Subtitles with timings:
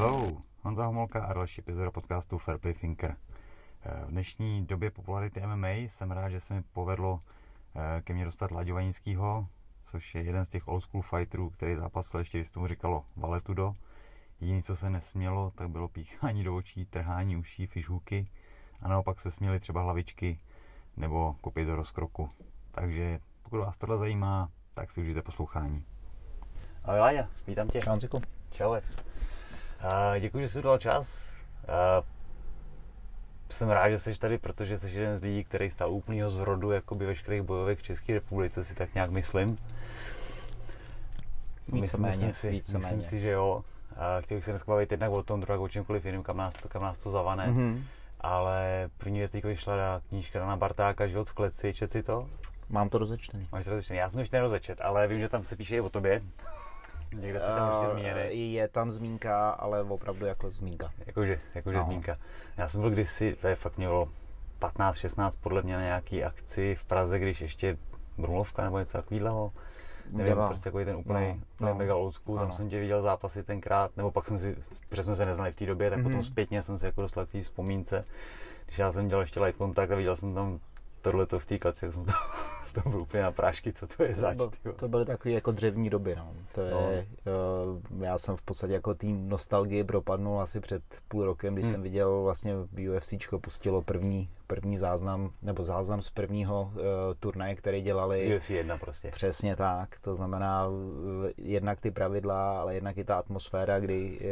[0.00, 3.16] Hello, Honza Homolka a další epizoda podcastu Fairplay Thinker.
[3.82, 7.20] Eh, v dnešní době popularity MMA jsem rád, že se mi povedlo
[7.76, 9.46] eh, ke mně dostat Laďo Vanickýho,
[9.82, 13.74] což je jeden z těch old school fighterů, který zápasil ještě, když tomu říkalo valetudo.
[14.40, 18.28] Jediné, co se nesmělo, tak bylo píchání do očí, trhání uší, fishhooky
[18.80, 20.40] a naopak se směly třeba hlavičky
[20.96, 22.28] nebo kopy do rozkroku.
[22.70, 25.84] Takže pokud vás tohle zajímá, tak si užijte poslouchání.
[26.84, 27.80] Ahoj Láďa, vítám tě.
[27.80, 27.98] Čau.
[28.50, 28.74] Čau,
[29.84, 31.32] Uh, děkuji, že jsi dal čas.
[31.68, 32.04] Uh,
[33.50, 37.06] jsem rád, že jsi tady, protože jsi jeden z lidí, který stál úplného zrodu jakoby
[37.06, 39.58] veškerých bojovek v České republice, si tak nějak myslím.
[41.68, 42.96] Víceméně, myslím, si, víceméně.
[42.96, 43.64] myslím si, že jo.
[43.90, 46.54] Uh, chtěl bych se dneska bavit jednak o tom, druhá o čemkoliv jiným, kam nás
[46.54, 47.46] to, kam nás to zavane.
[47.46, 47.82] Mm-hmm.
[48.20, 52.28] Ale první věc vyšla na knížka Dana Bartáka, Život v kleci, čet si to?
[52.68, 53.48] Mám to rozečtený.
[53.52, 53.98] Máš to rozečtený.
[53.98, 56.22] Já jsem to ještě nerozečet, ale vím, že tam se píše i o tobě.
[57.12, 58.52] Někde se tam ještě zmíněný.
[58.52, 60.90] Je tam zmínka, ale opravdu jako zmínka.
[61.06, 61.84] Jakože, jakože No.
[61.84, 62.16] zmínka.
[62.56, 64.08] Já jsem byl kdysi, to je fakt mělo
[64.60, 67.76] 15-16 podle mě na nějaký akci v Praze, když ještě
[68.18, 69.52] Brumlovka nebo něco takového.
[70.10, 70.46] Nevím, Byla.
[70.48, 72.54] prostě takový ten úplný, No, no, mega old school, tam Ano.
[72.54, 74.56] jsem tě viděl zápasy tenkrát, nebo pak jsem si,
[74.88, 76.02] protože jsme se neznali v té době, tak mm-hmm.
[76.02, 76.22] potom Mhm.
[76.22, 78.04] zpětně jsem se jako dostal k té vzpomínce.
[78.66, 80.58] Když já jsem dělal ještě light contact a viděl jsem tam
[81.10, 82.12] tohleto v té tak jsem to,
[82.66, 84.74] z toho byl úplně na prášky, co to je zač, to, tyjo.
[84.74, 86.16] to byly takové jako dřevní doby.
[86.16, 86.32] No.
[86.54, 86.80] To je, No.
[87.26, 88.04] no.
[88.04, 91.72] já jsem v podstatě jako tým nostalgii propadnul asi před půl rokem, když Hmm.
[91.72, 92.54] jsem viděl vlastně
[92.96, 96.80] UFCčko pustilo první, první záznam, nebo záznam z prvního uh,
[97.20, 98.22] turnaje, který dělali.
[98.22, 99.10] Z UFC 1 prostě.
[99.10, 100.66] Přesně tak, to znamená
[101.28, 104.26] eh, jednak ty pravidla, ale jednak i ta atmosféra, kdy, eh,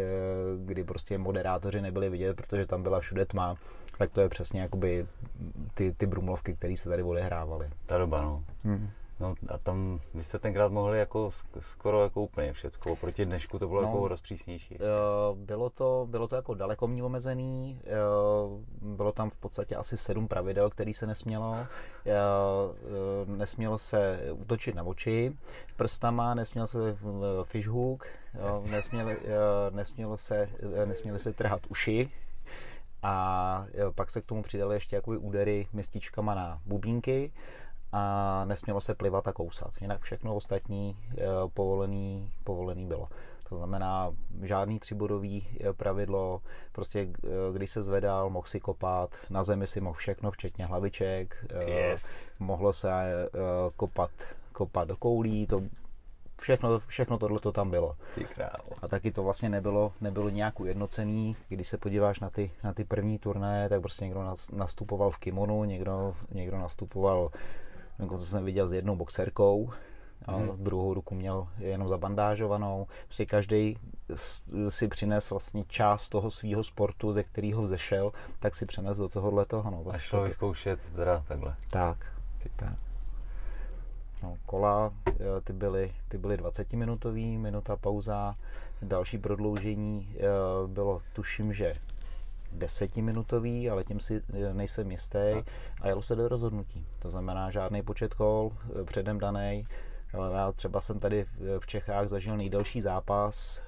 [0.64, 3.54] kdy prostě moderátoři nebyli vidět, protože tam byla všude tma,
[3.98, 5.06] tak to je přesně jakoby
[5.74, 7.70] ty, ty brumlovky, které se tady odehrávaly.
[7.86, 8.44] Ta doba, no.
[8.64, 8.90] Hmm.
[9.20, 13.58] No a tam, vy jste tenkrát mohli jako sk- skoro jako úplně všecko, oproti dnešku
[13.58, 13.88] to bylo No.
[13.88, 14.78] jako rozpřísnější.
[15.34, 17.90] Bylo to, bylo to jako dalekomní omezený, eh,
[18.82, 21.56] bylo tam v podstatě asi sedm pravidel, který se nesmělo.
[23.26, 25.32] Nesmělo se útočit na oči
[25.76, 26.94] prstama, nesměl se eh,
[27.44, 28.06] fishhook,
[28.70, 29.26] nesměli, eh,
[29.70, 30.48] nesmělo se,
[30.82, 32.10] eh, nesměly se trhat uši,
[33.02, 37.32] a pak se k tomu přidaly ještě jakoby údery městičkama na bubínky
[37.92, 39.70] a nesmělo se plivat a kousat.
[39.80, 41.24] Jinak všechno ostatní eh,
[41.54, 43.08] povolený, povolený bylo.
[43.48, 44.12] To znamená
[44.42, 46.42] žádný třibodový eh, pravidlo,
[46.72, 51.46] prostě eh, když se zvedal, mohl si kopat, na zemi si mohl všechno, včetně hlaviček,
[51.66, 52.26] Yes.
[52.38, 52.88] mohlo se
[53.76, 54.10] kopat,
[54.52, 55.62] kopat do koulí, to
[56.40, 57.96] všechno, všechno tohle to tam bylo.
[58.82, 61.36] A taky to vlastně nebylo, nebylo nějak ujednocený.
[61.48, 65.18] Když se podíváš na ty, na ty první turnaje, tak prostě někdo nas- nastupoval v
[65.18, 67.30] kimonu, někdo, někdo nastupoval,
[67.98, 69.70] jako co jsem viděl, s jednou boxerkou,
[70.26, 70.64] a Mhm.
[70.64, 72.86] druhou ruku měl jenom zabandážovanou.
[73.04, 73.78] Prostě každý
[74.68, 79.44] si přines vlastně část toho svého sportu, ze kterého vzešel, tak si přenes do tohohle
[79.46, 79.70] toho.
[79.70, 79.84] No.
[79.90, 81.54] A šlo vyzkoušet teda takhle.
[81.70, 82.06] Tak,
[82.56, 82.74] tak.
[84.22, 88.34] No, kola, eh, ty byly, ty byly 20 minutový, minuta pauza,
[88.82, 90.22] další prodloužení eh,
[90.66, 91.74] bylo, tuším, že
[92.52, 95.18] 10 minutový, ale tím si eh, nejsem jistý
[95.80, 96.86] a jelo se do rozhodnutí.
[96.98, 98.52] To znamená žádný počet kol
[98.84, 99.66] předem daný.
[100.34, 101.26] Já třeba jsem tady
[101.58, 103.62] v- Čechách zažil nejdelší zápas,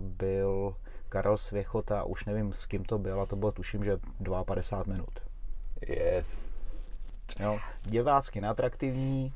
[0.00, 0.74] byl
[1.08, 3.98] Karel Svěchota, už nevím s kým to byl, a to bylo tuším, že
[4.44, 5.10] 52 minut.
[5.88, 6.42] Yes.
[7.40, 9.32] Jo, divácky neatraktivní,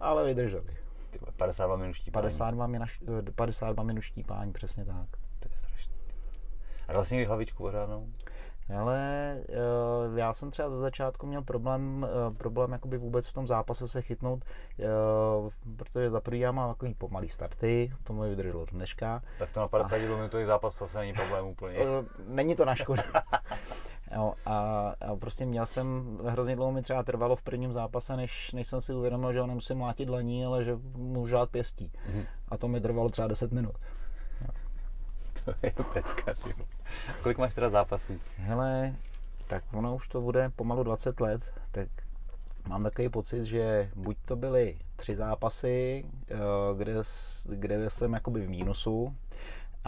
[0.00, 0.76] ale vydrželi.
[1.10, 2.22] Ty vole, 52 minut štípání.
[2.22, 2.88] 52 minut,
[3.34, 5.08] 52 minut štípání, přesně tak.
[5.40, 5.94] To je strašný.
[6.88, 8.08] A vlastně když hlavičku pořádnou?
[8.74, 8.98] Ale
[9.48, 13.88] eh, já jsem třeba ze začátku měl problém, eh, problém jakoby vůbec v tom zápase
[13.88, 14.84] se chytnout, eh,
[15.76, 19.22] protože za prvý já mám takový pomalý starty, to mi vydrželo do dneška.
[19.38, 21.78] Tak to na 52 minutový zápas to se není problém úplně.
[22.26, 23.02] Není to na škodu.
[24.14, 24.58] jo, a,
[25.00, 28.80] a prostě měl jsem, hrozně dlouho mi třeba trvalo v prvním zápase, než, než jsem
[28.80, 31.92] si uvědomil, že ho nemusím mlátit dlaní, ale že můžu žát pěstí.
[32.08, 32.24] Mhm.
[32.48, 33.74] A to mi trvalo třeba 10 minut.
[35.44, 36.34] To je pecka,
[37.22, 38.20] Kolik máš teda zápasů?
[38.36, 38.94] Hele,
[39.46, 41.88] tak ono už to bude pomalu 20 let, tak
[42.68, 46.34] mám takový pocit, že buď to byly tři zápasy, eh,
[46.76, 46.94] kde,
[47.48, 49.14] kde jsem jakoby v mínusu,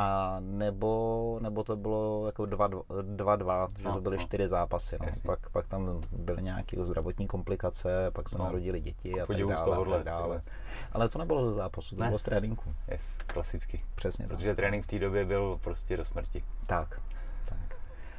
[0.00, 4.22] a nebo, nebo to bylo jako 2-2, že No, to byly no.
[4.22, 4.96] čtyři zápasy.
[5.00, 5.06] No.
[5.06, 5.26] Jasně.
[5.26, 8.44] Pak, pak tam byly nějaké zdravotní komplikace, pak se No.
[8.44, 9.54] narodili děti a tak z dále.
[9.54, 10.42] A tohohle, tak dále.
[10.92, 12.06] Ale to nebylo ze zápasu, to Ne.
[12.08, 12.74] bylo z tréninku.
[12.90, 13.84] Yes, klasicky.
[13.94, 14.36] Přesně tak.
[14.36, 16.44] Protože trénink v té době byl prostě do smrti.
[16.66, 17.00] Tak.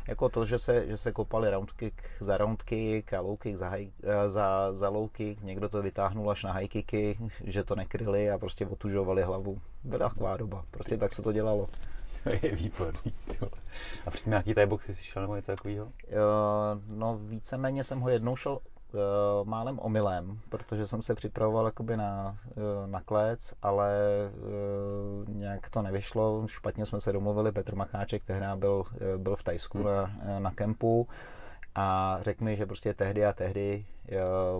[0.09, 3.57] Jako to, že se, že se kopali round kick za round kick a low kick
[3.57, 7.63] za, high, eh, za, za low kick, někdo to vytáhnul až na high kicky, že
[7.63, 9.61] to nekryli a prostě otužovali hlavu.
[9.83, 11.69] Byla taková doba, prostě tak se to dělalo.
[12.23, 13.13] to je výborný.
[14.05, 15.85] A předtím nějaký boxy jsi šel nebo něco takového?
[15.85, 15.91] Uh,
[16.87, 18.59] no víceméně jsem ho jednou šel
[18.93, 23.99] uh, málem omylem, protože jsem se připravoval jakoby na, uh, na klec, ale
[25.27, 29.43] uh, nějak to nevyšlo, špatně jsme se domluvili, Petr Macháček tehdy byl, uh, byl v
[29.43, 29.87] Tajsku hmm.
[29.87, 31.07] na, na kempu
[31.75, 33.85] a řekl mi, že prostě tehdy a tehdy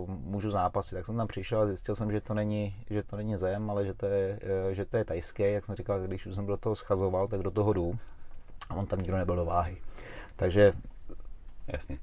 [0.02, 0.94] uh, můžu zápasit.
[0.94, 3.86] Tak jsem tam přišel a zjistil jsem, že to není, že to není zem, ale
[3.86, 5.50] že to je, uh, že to je tajské.
[5.50, 7.98] Jak jsem říkal, když už jsem do toho schazoval, tak do toho jdu.
[8.70, 9.82] A on tam nikdo nebyl do váhy.
[10.36, 10.72] Takže
[11.66, 11.98] Jasně.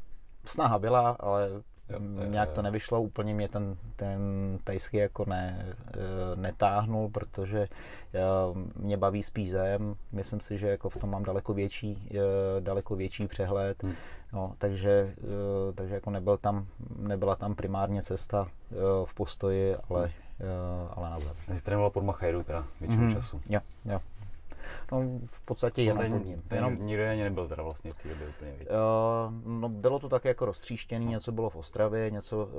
[0.45, 1.49] snaha byla, ale
[1.89, 4.19] Jo, nějak to nevyšlo, úplně mě ten, ten
[4.63, 5.95] tajský jako ne, eh,
[6.35, 7.67] netáhnul, protože
[8.13, 8.19] eh,
[8.75, 12.95] mě baví spíš zem, myslím si, že jako v tom mám daleko větší, eh, daleko
[12.95, 13.93] větší přehled, hmm.
[14.33, 15.13] no, takže,
[15.75, 16.65] takže jako nebyl tam,
[16.97, 18.47] nebyla tam primárně cesta
[19.05, 20.11] v postoji, ale, hmm.
[20.95, 21.57] ale na zem.
[21.57, 23.13] Jsi trénoval pod Machajdu teda většinu hmm.
[23.13, 23.41] času.
[23.49, 23.99] Jo, jo.
[24.91, 26.41] No, v podstatě jenom ten, pod ním.
[26.47, 28.51] Ten jenom, nikdo ani nebyl teda vlastně v té době úplně.
[28.51, 31.11] Uh, no, bylo to také jako roztříštěný, no.
[31.11, 32.49] něco bylo v Ostravě, něco,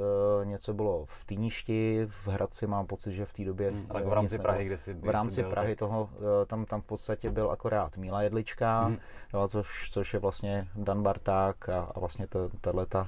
[0.40, 3.70] uh, něco bylo v Týništi, v Hradci mám pocit, že v té době...
[3.70, 5.78] Hmm, ale v rámci Prahy, kde si V rámci byl, Prahy tak...
[5.78, 8.98] toho, uh, tam, tam v podstatě byl akorát Míla Jedlička, hmm.
[9.34, 12.26] jo, což, což je vlastně Dan Barták a, a vlastně
[12.60, 13.06] tato, uh,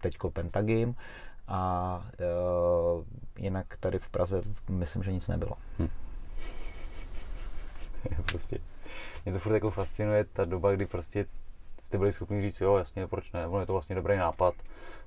[0.00, 0.94] teďko Pentagim
[1.48, 2.04] a
[2.96, 3.04] uh,
[3.38, 5.52] jinak tady v Praze myslím, že nic nebylo.
[5.78, 5.88] Hmm.
[8.26, 8.58] prostě,
[9.24, 11.26] mě to furt jako fascinuje ta doba, kdy prostě
[11.80, 14.54] jste byli schopni říct, jo, jasně, proč ne, ono je to vlastně dobrý nápad,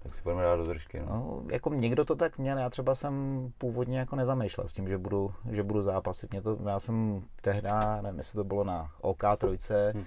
[0.03, 0.99] tak si budeme dát do držky.
[0.99, 1.05] No.
[1.05, 1.43] no.
[1.51, 3.13] jako někdo to tak měl, já třeba jsem
[3.57, 6.31] původně jako nezamýšlel s tím, že budu, že budu zápasit.
[6.31, 7.69] Mě to, já jsem tehdy,
[8.01, 10.05] nevím, jestli to bylo na OK trojce, hmm.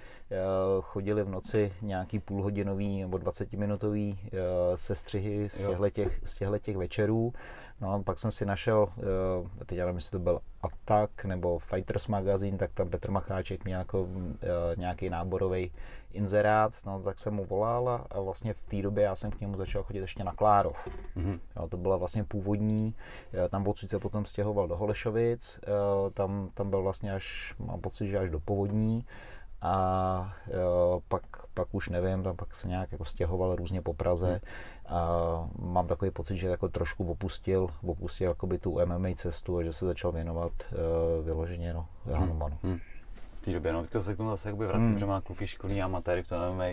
[0.81, 4.39] chodili v noci nějaký půlhodinový nebo 20-minutový eh,
[4.75, 7.33] sestřihy z těchto těch, z těch večerů
[7.81, 11.59] No a pak jsem si našel, eh, teď já nevím, jestli to byl Attack nebo
[11.59, 14.09] Fighters Magazine, tak tam Petr Macháček měl jako
[14.43, 14.47] eh,
[14.77, 15.73] nějaký náborový
[16.13, 19.57] inzerát, no tak jsem mu volal a vlastně v té době já jsem k němu
[19.57, 20.89] začal chodit ještě na Klárov.
[21.17, 21.39] Mm-hmm.
[21.57, 22.95] Jo, to byla vlastně původní,
[23.33, 25.61] eh, tam odsud se potom stěhoval do Holešovic,
[26.15, 29.05] tam, tam byl vlastně až, mám pocit, že až do Povodní
[29.67, 30.33] a
[31.09, 31.23] pak,
[31.55, 34.29] pak už nevím, tam pak se nějak jako stěhoval různě po Praze.
[34.29, 34.41] Hmm
[34.89, 39.73] a mám takový pocit, že jako trošku opustil, opustil jakoby tu MMA cestu a že
[39.73, 42.59] se začal věnovat uh, vyloženě no, Hanumanu.
[42.63, 42.73] Hmm.
[42.73, 42.81] Hmm.
[43.35, 44.99] V té době, no, teďka se k tomu zase jakoby vracím, hmm.
[44.99, 46.65] že má kluky školní amatéry v tom MMA.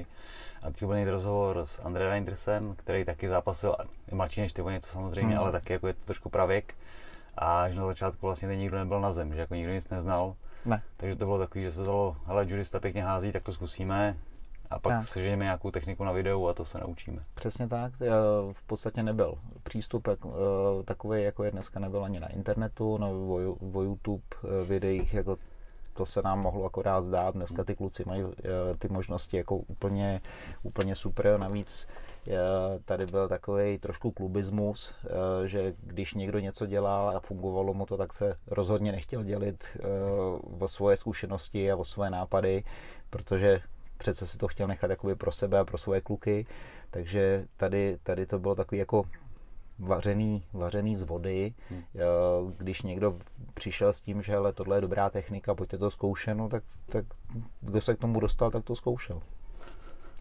[0.61, 3.75] A teď byl rozhovor s Andrej Reindersem, který taky zápasil,
[4.11, 5.43] je mladší než ty o něco samozřejmě, hmm.
[5.43, 6.75] ale taky jako je to trošku pravěk.
[7.37, 10.35] A že na začátku vlastně ten nikdo nebyl na zem, že jako nikdo nic neznal.
[10.65, 10.81] Ne.
[10.97, 14.15] Takže to bylo takový, že se vzalo, hele, judista pěkně hází, tak to zkusíme
[14.69, 15.07] a pak tak.
[15.07, 17.23] seženeme nějakou techniku na videu a to se naučíme.
[17.33, 17.93] Přesně tak.
[18.53, 20.17] V podstatě nebyl přístup eh,
[20.85, 25.37] takový, jako je dneska, nebyl ani na internetu, nebo o YouTube eh, videích, jako
[25.93, 27.35] to se nám mohlo akorát zdát.
[27.35, 30.21] Dneska ty kluci mají eh, ty možnosti jako úplně,
[30.63, 31.39] úplně super.
[31.39, 31.87] Navíc
[32.85, 34.93] tady byl takový trošku klubismus,
[35.45, 39.77] že když někdo něco dělal a fungovalo mu to, tak se rozhodně nechtěl dělit
[40.59, 42.63] o svoje zkušenosti a o své nápady,
[43.09, 43.61] protože
[43.97, 46.45] přece si to chtěl nechat jakoby pro sebe a pro svoje kluky,
[46.91, 49.03] takže tady, tady to bylo takový jako
[49.79, 51.53] vařený, vařený z vody.
[51.69, 51.83] Hmm.
[52.57, 53.15] Když někdo
[53.53, 57.05] přišel s tím, že hele, tohle je dobrá technika, pojďte to zkoušet, no, tak, tak
[57.61, 59.21] kdo se k tomu dostal, tak to zkoušel.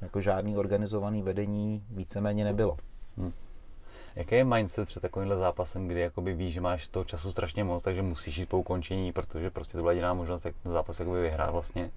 [0.03, 2.77] Jako žádný organizovaný vedení víceméně nebylo.
[3.17, 3.33] Hmm.
[4.17, 7.83] Jaký je mindset před takovýmhle zápasem, kdy jakoby víš, že máš toho času strašně moc,
[7.83, 11.23] takže musíš jít po ukončení, protože prostě to byla jediná možnost, jak ten zápas jakoby
[11.23, 11.91] vyhrát vlastně?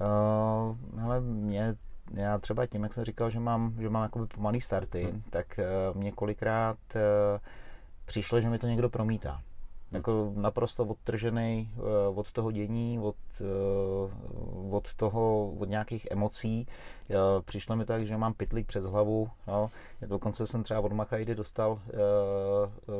[0.00, 1.74] Uh, hele, mě,
[2.14, 5.22] já třeba tím, jak jsem říkal, že mám, že mám jakoby pomalý starty, hmm.
[5.30, 5.60] tak
[5.92, 7.00] uh, mě kolikrát uh,
[8.04, 9.40] přišlo, že mi to někdo promítá.
[9.94, 16.66] Jako naprosto odtržený uh, od toho dění, od, uh, od toho, od nějakých emocí.
[17.08, 19.30] Uh, přišlo mi tak, že mám pitlík přes hlavu.
[19.46, 19.70] No.
[20.06, 21.80] Dokonce jsem třeba od Machajdy dostal,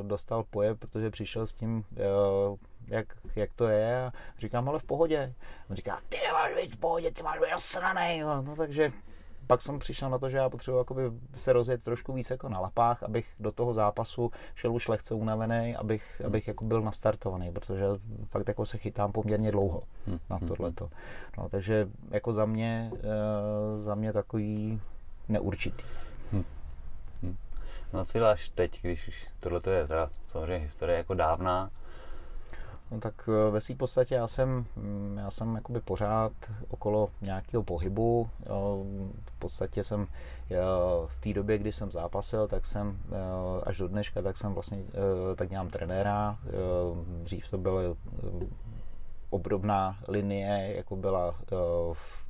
[0.02, 1.84] dostal poje, protože přišel s tím
[2.86, 5.34] jak, jak to je a říkám, ale v pohodě.
[5.70, 8.20] On říká, ty nemáš být v pohodě, ty máš být osranej.
[8.20, 8.92] No, no, takže
[9.46, 11.02] pak jsem přišel na to, že já potřebuji jakoby
[11.34, 15.76] se rozjet trošku víc jako na lapách, abych do toho zápasu šel už lehce unavený,
[15.76, 16.26] abych, hmm.
[16.26, 17.84] abych jako byl nastartovaný, protože
[18.26, 20.18] fakt jako se chytám poměrně dlouho hmm.
[20.30, 20.90] na hmm, tohleto.
[21.38, 24.80] No, takže jako za mě, e, za mě takový
[25.28, 25.84] neurčitý.
[26.32, 26.44] Hmm.
[27.22, 27.36] Hmm.
[27.92, 31.70] No co děláš teď, když už tohle je teda samozřejmě historie jako dávná,
[32.94, 36.32] No tak eh, ve své podstatě já jsem, mm, já jsem jakoby pořád
[36.68, 38.30] okolo nějakého pohybu.
[39.24, 40.06] V podstatě jsem
[41.06, 44.78] v té době, kdy jsem zápasil, tak jsem eh, až do dneška, tak jsem vlastně,
[44.78, 46.38] eh, tak dělám trenéra.
[47.22, 47.96] Dřív to bylo
[49.30, 51.34] obdobná linie, jako byla
[51.92, 52.23] v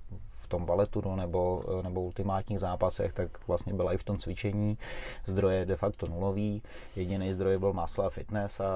[0.54, 4.78] tom baletu no, nebo, nebo ultimátních zápasech, tak vlastně byla i v tom cvičení.
[5.26, 6.62] Zdroje de facto nulový.
[6.96, 8.66] Jediný zdroj byl masla fitness a,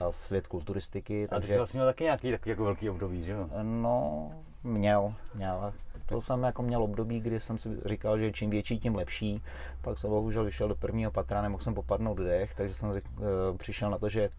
[0.00, 1.28] a svět kulturistiky.
[1.28, 3.48] A ty jsi vlastně měl taky nějaký takový jako velký období, že jo?
[3.62, 4.30] No,
[4.64, 5.72] měl, měl.
[6.06, 9.42] To jsem jako měl období, kdy jsem si říkal, že čím větší, tím lepší.
[9.82, 12.96] Pak jsem bohužel vyšel do prvního patra, nemohl jsem popadnout dech, takže jsem uh,
[13.56, 14.30] přišel na to, že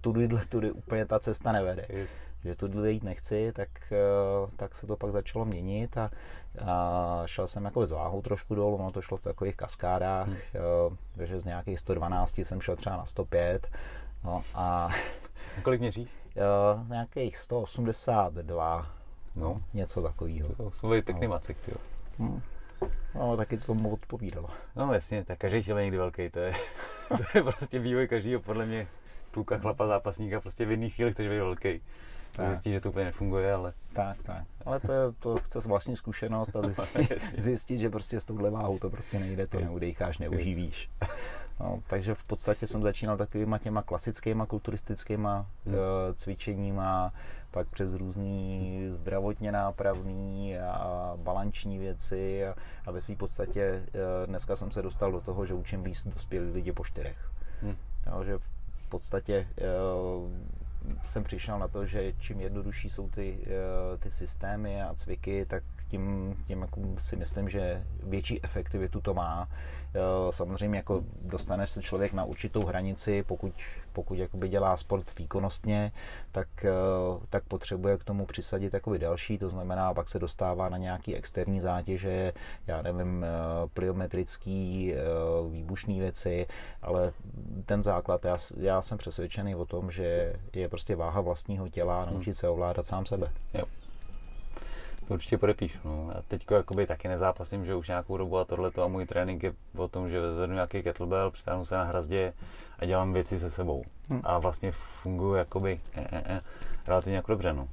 [0.00, 1.86] tudyhle tudy úplně ta cesta nevede.
[1.88, 2.24] Yes.
[2.44, 6.10] Že tudy jít nechci, tak, uh, tak se to pak začalo měnit a,
[6.66, 10.36] a šel jsem jako s váhou trošku dolů, ono to šlo v takových kaskádách, hmm.
[10.86, 13.68] uh, takže z nějakých 112 jsem šel třeba na 105.
[14.24, 14.88] No a...
[15.62, 16.10] Kolik měříš?
[16.36, 19.00] Uh, nějakých 182
[19.36, 19.62] No.
[19.74, 20.48] Něco takového.
[20.54, 21.30] To jsou byly pěkný no.
[21.30, 21.76] macek, jo.
[22.18, 22.42] Hmm.
[23.14, 24.48] No, taky to tomu odpovídalo.
[24.76, 26.54] No jasně, tak každý tělo je někdy velký, to je,
[27.08, 28.86] to je prostě vývoj každého, podle mě,
[29.30, 31.80] kluka, chlapa, zápasníka, prostě v jiných chvílích chceš být velký.
[32.32, 32.46] Tak.
[32.46, 33.72] Zjistí, že to úplně nefunguje, ale...
[33.92, 34.44] Tak, tak.
[34.66, 38.78] Ale to, je, to chce vlastní zkušenost a zjistit, zjistit, že prostě s touhle váhou
[38.78, 40.90] to prostě nejde, to neudejcháš, neuživíš.
[41.60, 45.74] No, takže v podstatě jsem začínal takovýma těma klasickýma kulturistickýma hmm.
[45.74, 45.80] uh,
[46.14, 47.12] cvičeníma,
[47.50, 52.54] pak přes různý zdravotně nápravný a balanční věci a,
[52.86, 56.50] a ve v podstatě uh, dneska jsem se dostal do toho, že učím víc dospělí
[56.52, 57.30] lidi po čtyřech.
[57.62, 57.76] Hmm.
[58.06, 58.38] Jo, že
[58.90, 59.48] podstatě
[60.22, 60.30] uh,
[61.04, 63.38] jsem přišel na to, že čím jednodušší jsou ty,
[63.98, 69.48] ty systémy a cviky, tak tím, tím jako si myslím, že větší efektivitu to má.
[69.94, 73.52] Eh, samozřejmě jako dostane se člověk na určitou hranici, pokud,
[73.92, 75.92] pokud jakoby dělá sport výkonnostně,
[76.32, 76.70] tak, eh,
[77.30, 81.60] tak potřebuje k tomu přisadit jakoby další, to znamená, pak se dostává na nějaký externí
[81.60, 82.32] zátěže,
[82.66, 83.28] já nevím, eh,
[83.74, 84.94] pliometrický,
[85.50, 86.46] výbušné věci,
[86.82, 87.12] ale
[87.66, 92.36] ten základ, já, já jsem přesvědčený o tom, že je prostě váha vlastního těla, naučit
[92.36, 93.30] se ovládat sám sebe.
[93.54, 93.64] Jo.
[95.10, 95.78] To určitě podepíšu.
[95.84, 96.10] No.
[96.16, 99.52] A teď jakoby taky nezápasím, že už nějakou dobu a tohle a můj trénink je
[99.76, 102.32] o tom, že zvednu nějaký kettlebell, přitáhnu se na hrazdě
[102.78, 103.84] a dělám věci se sebou.
[104.08, 104.20] Hmm.
[104.24, 106.40] A vlastně funguji jakoby e, e, e,
[106.86, 107.52] relativně jako dobře.
[107.52, 107.68] No.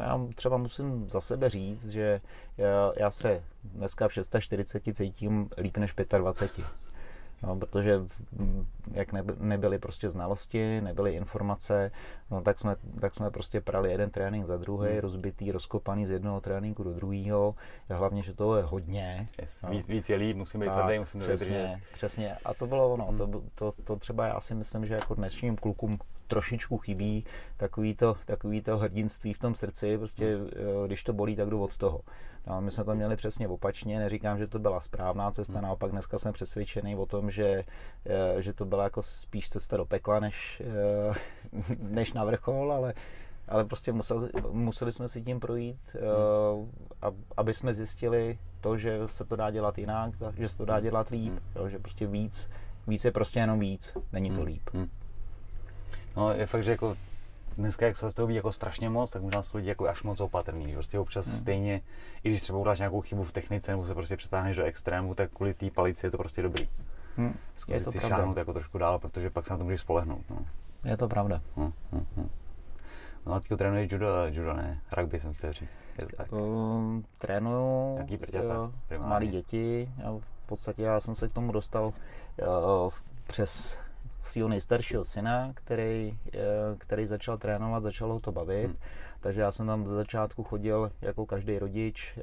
[0.00, 2.20] Já třeba musím za sebe říct, že
[2.58, 6.66] já, já se dneska v 640 cítím líp než 25.
[7.42, 8.00] No, protože
[8.92, 11.90] jak nebyly prostě znalosti, nebyly informace,
[12.30, 14.98] no, tak, jsme, tak jsme prostě prali jeden trénink za druhý, hmm.
[14.98, 17.54] rozbitý, rozkopaný z jednoho tréninku do druhého.
[17.90, 19.28] Hlavně, že toho je hodně.
[19.40, 19.62] Yes.
[19.62, 19.70] No.
[19.70, 22.36] Víc, víc je líp, musím být tvrdý, musím přesně, přesně.
[22.44, 23.06] A to bylo ono.
[23.06, 23.18] Hmm.
[23.18, 25.98] To, to, to, třeba já si myslím, že jako dnešním klukům
[26.32, 27.24] trošičku chybí
[27.56, 30.48] takový to, takový to hrdinství v tom srdci, prostě hmm.
[30.52, 32.00] Eh, když to bolí, tak jdu od toho.
[32.46, 35.62] No, my jsme to měli přesně opačně, neříkám, že to byla správná cesta, hmm.
[35.62, 37.64] naopak dneska jsem přesvědčený o tom, že,
[38.06, 41.14] eh, že to byla jako spíš cesta do pekla, než, eh,
[41.78, 42.94] než na vrchol, ale,
[43.48, 47.12] ale prostě museli, museli jsme si tím projít, hmm.
[47.36, 51.08] aby jsme zjistili to, že se to dá dělat jinak, že se to dá dělat
[51.08, 51.70] líp, hmm.
[51.70, 52.50] že prostě víc,
[52.86, 54.70] víc je prostě jenom víc, není to líp.
[56.16, 56.96] No je fakt, že jako
[57.56, 60.02] dneska, jak se z toho ví jako strašně moc, tak možná jsou lidi jako až
[60.02, 60.74] moc opatrný.
[60.74, 61.36] Prostě občas hmm.
[61.36, 61.80] stejně,
[62.24, 65.30] i když třeba uděláš nějakou chybu v technice nebo se prostě přetáhneš do extrému, tak
[65.30, 66.68] kvůli té palici je to prostě dobrý.
[67.16, 67.34] Hmm.
[67.56, 68.16] Zkusit je to si pravda.
[68.16, 70.30] šáhnout jako trošku dál, protože pak se na to můžeš spolehnout.
[70.30, 70.38] No.
[70.84, 71.40] Je to pravda.
[71.56, 72.30] Hmm, hmm, hmm.
[73.26, 75.78] No a ty trénuješ judo, judo ne, rugby jsem chtěl říct.
[75.98, 76.32] Je to tak?
[76.32, 78.72] Um, trénuju Jaký prťata,
[79.06, 79.88] malé děti.
[79.98, 82.90] Já v podstatě já jsem se k tomu dostal uh,
[83.26, 83.78] přes
[84.22, 86.38] svého nejstaršího syna, který, eh,
[86.78, 88.66] který začal trénovat, začal ho to bavit.
[88.66, 88.76] Hmm.
[89.20, 92.22] Takže já jsem tam ze začátku chodil jako každý rodič, eh,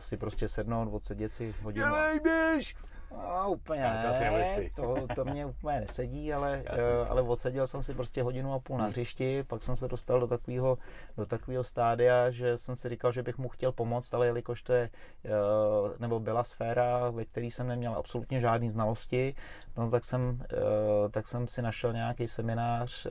[0.00, 1.86] si prostě sednout, odsedět si hodinu.
[1.86, 2.76] Dělej běž!
[3.18, 8.22] A úplně ne, to, to mě úplně nesedí, ale, uh, ale odseděl jsem si prostě
[8.22, 8.92] hodinu a půl na hmm.
[8.92, 10.78] hřišti, pak jsem se dostal do takového
[11.16, 14.72] do takového stádia, že jsem si říkal, že bych mu chtěl pomoct, ale jelikož to
[14.72, 14.90] je,
[15.24, 19.34] uh, nebo byla sféra, ve které jsem neměl absolutně žádné znalosti,
[19.76, 23.06] no tak jsem, uh, tak jsem si našel nějaký seminář,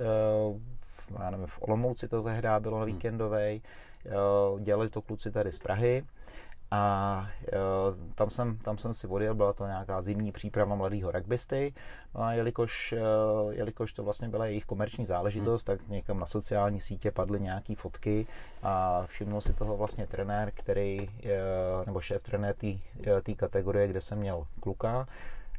[1.19, 2.85] já nevím, v Olomouci to tehdy bylo hmm.
[2.85, 3.61] víkendový,
[4.51, 6.03] uh, dělali to kluci tady z Prahy
[6.73, 7.27] a
[8.15, 11.73] tam, jsem, tam jsem si odjel, byla to nějaká zimní příprava mladého rugbysty.
[12.15, 12.99] No a jelikož, e,
[13.49, 18.27] jelikož to vlastně byla jejich komerční záležitost, tak někam na sociální sítě padly nějaké fotky
[18.63, 21.39] a všimnul si toho vlastně trenér, který, e,
[21.85, 22.55] nebo šéf trenér
[23.23, 25.07] té kategorie, kde jsem měl kluka.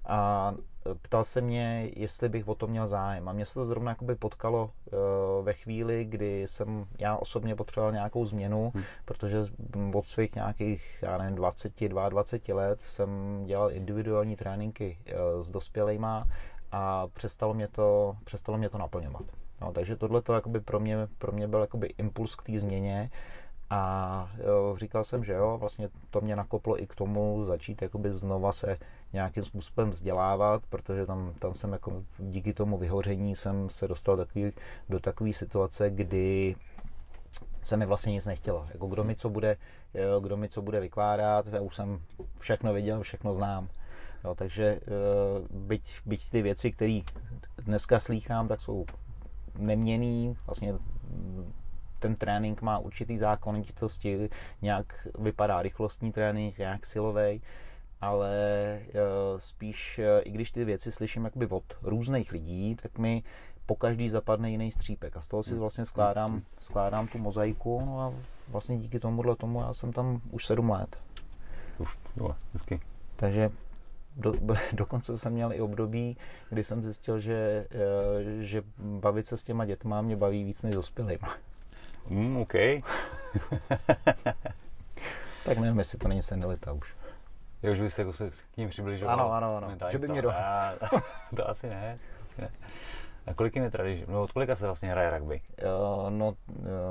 [0.06, 0.54] A
[1.02, 3.28] ptal se mě, jestli bych o to měl zájem.
[3.28, 7.92] A mě se to zrovna jakoby potkalo uh, ve chvíli, kdy jsem já osobně potřeboval
[7.92, 8.84] nějakou změnu, hmm.
[9.04, 9.38] protože
[9.94, 11.72] od svých nějakých, já nevím, 20,
[12.08, 16.26] 22 let jsem dělal individuální tréninky uh, s dospělejma
[16.72, 19.22] a přestalo mě to, přestalo mě to naplňovat.
[19.60, 23.10] No, takže tohle to pro mě, pro mě byl jakoby impuls k té změně
[23.70, 28.12] a jo, říkal jsem, že jo, vlastně to mě nakoplo i k tomu začít jakoby
[28.12, 28.78] znova se
[29.14, 34.52] nějakým způsobem vzdělávat, protože tam, tam jsem jako díky tomu vyhoření jsem se dostal takový,
[34.88, 36.56] do takové situace, kdy
[37.62, 38.66] se mi vlastně nic nechtělo.
[38.72, 39.56] Jako kdo mi co bude,
[39.94, 42.00] jo, kdo mi co bude vykládat, já už jsem
[42.38, 43.68] všechno viděl, všechno znám.
[44.24, 44.80] Jo, takže eh,
[45.50, 47.00] byť, byť ty věci, které
[47.58, 48.84] dneska slýchám, tak jsou
[49.58, 50.74] neměný, vlastně
[51.98, 54.30] ten trénink má určitý zákonitosti,
[54.62, 57.42] nějak vypadá rychlostní trénink, nějak silový,
[58.04, 58.92] ale eh,
[59.38, 63.22] spíš, eh, i když ty věci slyším jakoby od různých lidí, tak mi
[63.66, 65.60] po každý zapadne jiný střípek a z toho si hmm.
[65.60, 66.42] vlastně skládám, hmm.
[66.60, 68.12] skládám tu mozaiku no a
[68.48, 70.98] vlastně díky tomuhle tomu já jsem tam už sedm let.
[71.78, 72.80] Uf, jo, hezky.
[73.16, 73.50] Takže
[74.16, 74.34] do,
[74.72, 76.16] dokonce jsem měl i období,
[76.50, 80.74] kdy jsem zjistil, že, eh, že bavit se s těma dětma mě baví víc než
[80.74, 81.36] dospělýma.
[82.08, 82.52] Mm, OK.
[85.44, 86.94] tak nevím, jestli to není senilita už.
[87.64, 89.14] Jo, už byste jako se k ním přibližoval.
[89.14, 89.90] Ano, ano, ano.
[89.90, 90.32] Že by mě do...
[91.36, 91.98] to asi ne.
[92.24, 92.50] Asi ne.
[93.26, 94.04] A kolik je tradič?
[94.08, 95.40] No od kolika se vlastně hraje rugby?
[96.08, 96.34] No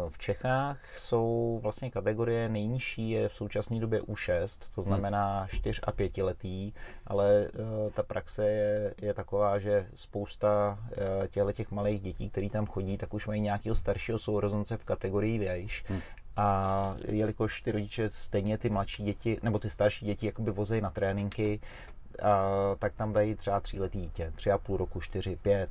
[0.10, 4.84] v Čechách jsou vlastně kategorie nejnižší je v současné době U6, to hmm.
[4.84, 6.74] znamená 4 a 5 letý,
[7.08, 7.48] ale
[7.94, 10.80] ta praxe je, je taková, že spousta
[11.30, 15.40] těchto těch malých dětí, který tam chodí, tak už mají nějakého staršího sourozence v kategorii
[15.40, 16.02] věž hmm.
[16.36, 20.90] A jelikož ty rodiče stejně ty mladší děti, nebo ty starší děti jakoby vozejí na
[20.90, 21.60] tréninky,
[22.22, 25.70] a, tak tam dají třeba tříletý dítě, tři a půl roku, čtyři, pět.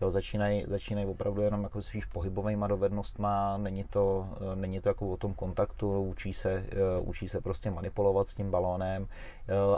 [0.00, 5.10] Jo, začínají, začínají opravdu jenom jako spíš pohybovými dovednostma, není to, eh, není to jako
[5.10, 9.08] o tom kontaktu, učí se, eh, učí se prostě manipulovat s tím balónem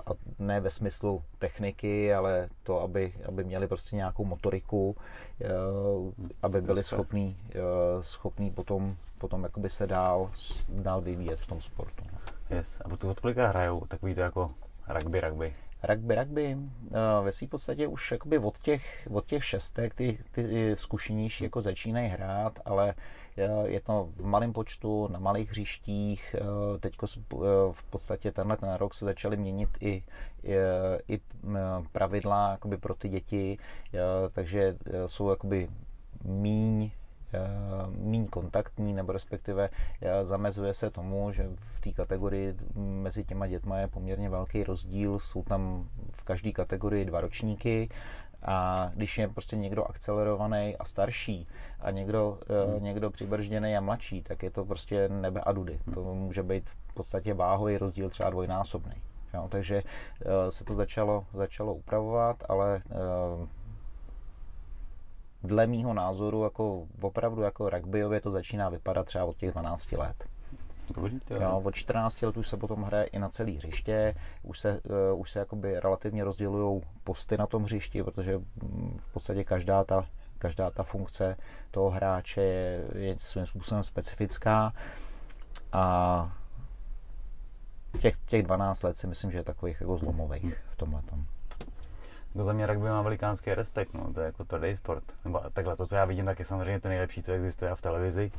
[0.07, 4.97] a ne ve smyslu techniky, ale to, aby, aby měli prostě nějakou motoriku,
[6.43, 7.37] aby byli schopní,
[8.01, 10.31] schopní potom, potom jakoby se dál,
[10.69, 12.05] dál vyvíjet v tom sportu.
[12.51, 12.81] Yes.
[12.81, 14.51] A od kolika hrajou takový to jako
[14.89, 15.55] rugby, rugby?
[15.85, 20.77] Rugby, rugby eh, ve své podstatě už jakoby od těch, od těch šestek ty, ty
[20.77, 22.95] zkušenější jako začínají hrát, ale
[23.37, 26.37] eh, je to v malém počtu, na malých hřištích.
[26.39, 26.95] Eh, Teď
[27.73, 30.03] v podstatě tenhle ten rok se začaly měnit i,
[30.43, 30.57] i,
[31.09, 31.21] i
[31.93, 33.59] pravidla jakoby pro ty děti,
[34.33, 35.69] takže jsou jakoby
[36.25, 36.91] míň
[37.99, 39.71] méně kontaktní, nebo respektive
[40.03, 45.19] eh, zamezuje se tomu, že v té kategorii mezi těma dětma je poměrně velký rozdíl.
[45.19, 47.89] Jsou tam v každé kategorii dva ročníky
[48.43, 51.47] a když je prostě někdo akcelerovaný a starší
[51.81, 52.85] a někdo, eh, hmm.
[52.85, 55.79] někdo přibržděný a mladší, tak je to prostě nebe a dudy.
[55.87, 55.95] Hmm.
[55.95, 58.95] To může být v podstatě váhový rozdíl třeba dvojnásobný.
[59.35, 59.83] Jo, takže
[60.49, 62.83] se to začalo, začalo upravovat, ale
[65.45, 70.25] dle mýho názoru jako opravdu jako rugbyově to začíná vypadat třeba od těch 12 let.
[71.31, 74.81] Jo, od 14 let už se potom hraje i na celý hřiště, už se,
[75.13, 79.85] uh, už se jakoby relativně rozdělují posty na tom hřišti, protože mm, v podstatě každá
[79.85, 80.07] ta,
[80.39, 81.37] každá ta funkce
[81.71, 84.73] toho hráče je, je svým způsobem specifická.
[85.73, 86.37] A
[88.01, 91.27] těch, těch 12 let si myslím, že je takových jako zlomových v tomhle tom
[92.35, 95.05] jako za mě rugby má velikánský respekt, no, to je jako tvrdý sport.
[95.25, 98.33] Nebo takhle, to, co já vidím, tak je samozřejmě to nejlepší, co existuje v televizi,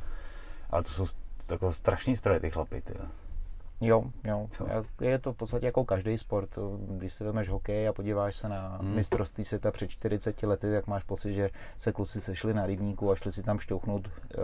[0.70, 1.06] ale to jsou
[1.46, 2.94] takové strašný stroje, ty chlapy, ty.
[3.86, 4.46] Jo, jo.
[4.50, 4.66] Co?
[5.00, 6.58] Je to v podstatě jako každý sport.
[6.88, 8.94] Když si vezmeš hokej a podíváš se na hmm.
[8.94, 13.14] mistrovství světa před 40 lety, tak máš pocit, že se kluci sešli na rybníku a
[13.14, 14.08] šli si tam šťouchnout.
[14.08, 14.36] Eh,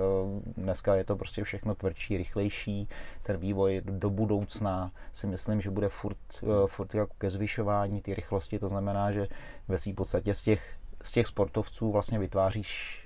[0.56, 2.88] dneska je to prostě všechno tvrdší, rychlejší.
[3.22, 8.14] Ten vývoj do budoucna si myslím, že bude furt, eh, furt jako ke zvyšování ty
[8.14, 8.58] rychlosti.
[8.58, 9.28] To znamená, že
[9.68, 13.00] ve v podstatě z těch, z těch sportovců vlastně vytváříš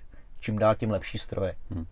[0.45, 1.55] čím dál tím lepší stroje.
[1.71, 1.87] Hmm.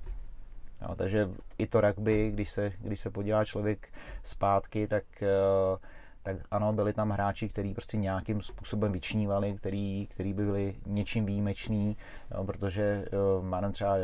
[0.89, 3.89] Jo, takže i to rugby, když se, když se podívá člověk
[4.23, 5.79] zpátky, tak, eh,
[6.23, 11.27] tak ano, byli tam hráči, kteří prostě nějakým způsobem vyčnívali, který, který by byli něčím
[11.27, 11.97] výjimečný,
[12.35, 13.05] jo, protože
[13.39, 13.97] uh, máme třeba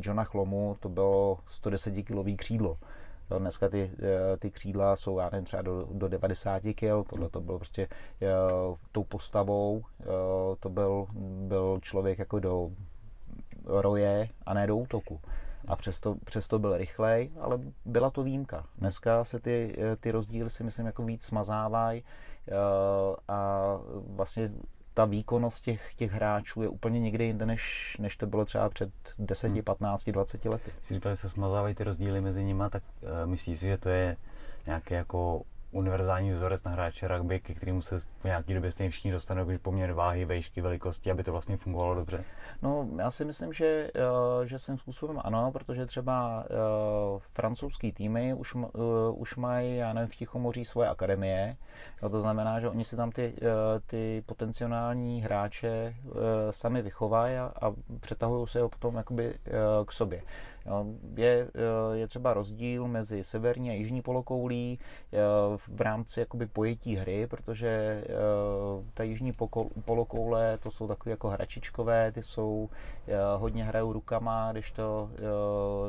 [0.00, 2.78] Johna Chlomu, to bylo 110 kilový křídlo.
[3.30, 7.28] Jo, dneska ty, eh, ty křídla jsou, já nevím, třeba do, do 90 kg, tohle
[7.28, 9.84] to bylo prostě uh, tou postavou, uh,
[10.60, 11.06] to byl,
[11.48, 12.70] byl člověk jako do
[13.64, 15.20] roje a ne do útoku
[15.68, 18.66] a přesto, přesto byl rychlej, ale byla to výjimka.
[18.78, 22.04] Dneska se ty, ty rozdíly si myslím jako víc smazávají
[22.48, 22.54] eh,
[23.28, 23.68] a
[24.06, 24.50] vlastně
[24.94, 28.90] ta výkonnost těch, těch hráčů je úplně někde jinde, než, než to bylo třeba před
[29.18, 29.62] 10, hmm.
[29.62, 30.70] 15, 20 lety.
[30.88, 34.16] Když se smazávají ty rozdíly mezi nimi, tak uh, myslíš si, že to je
[34.66, 35.42] nějaký jako
[35.74, 39.62] univerzální vzorec na hráče rugby, ke kterému se po nějaký době stejně všichni dostanou jako
[39.62, 42.24] poměr váhy, vejšky, velikosti, aby to vlastně fungovalo dobře?
[42.62, 46.44] No, já si myslím, že, eh, že svým způsobem ano, protože třeba
[47.14, 48.62] uh, francouzský týmy už, uh,
[49.14, 51.56] už mají, já nevím, v Tichomoří svoje akademie,
[52.02, 53.34] no, to znamená, že oni si tam ty,
[53.86, 55.94] ty potenciální hráče
[56.50, 59.34] sami vychovají a, a přetahují se ho potom jakoby
[59.86, 60.22] k sobě.
[61.16, 64.78] Je, eh, je třeba rozdíl mezi severní a jižní polokoulí
[65.12, 65.18] eh,
[65.56, 68.12] v rámci jakoby pojetí hry, protože eh,
[68.94, 69.32] ta jižní
[69.84, 72.70] polokoule to jsou takové jako hračičkové, ty jsou
[73.36, 75.10] hodně hrajou rukama, když to,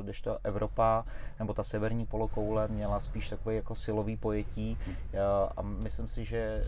[0.03, 1.05] když to Evropa
[1.39, 4.77] nebo ta severní polokoule měla spíš takový jako silový pojetí.
[5.57, 6.63] A myslím si, že,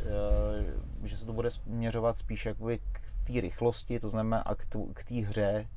[1.04, 4.56] že se to bude směřovat spíš jakoby k té rychlosti, to znamená a
[4.94, 5.68] k té hře,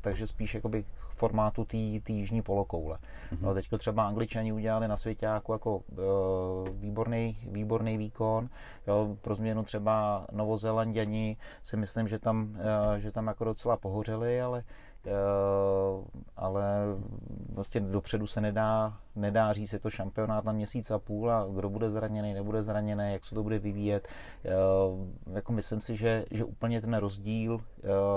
[0.00, 0.84] takže spíš jakoby
[1.18, 2.98] formátu té jižní polokoule.
[2.98, 3.38] Mm-hmm.
[3.40, 8.48] No, teď třeba angličani udělali na světě jako, jako uh, výborný, výborný výkon.
[8.86, 14.40] Jo, pro změnu třeba Novozelanděni si myslím, že tam, uh, že tam jako docela pohořeli,
[14.42, 14.64] ale
[15.06, 16.04] Uh,
[16.36, 16.64] ale
[17.52, 21.70] vlastně dopředu se nedá, nedá říct, je to šampionát na měsíc a půl a kdo
[21.70, 24.08] bude zraněný, nebude zraněný, jak se to bude vyvíjet.
[24.44, 27.60] Uh, jako myslím si, že, že úplně ten rozdíl uh,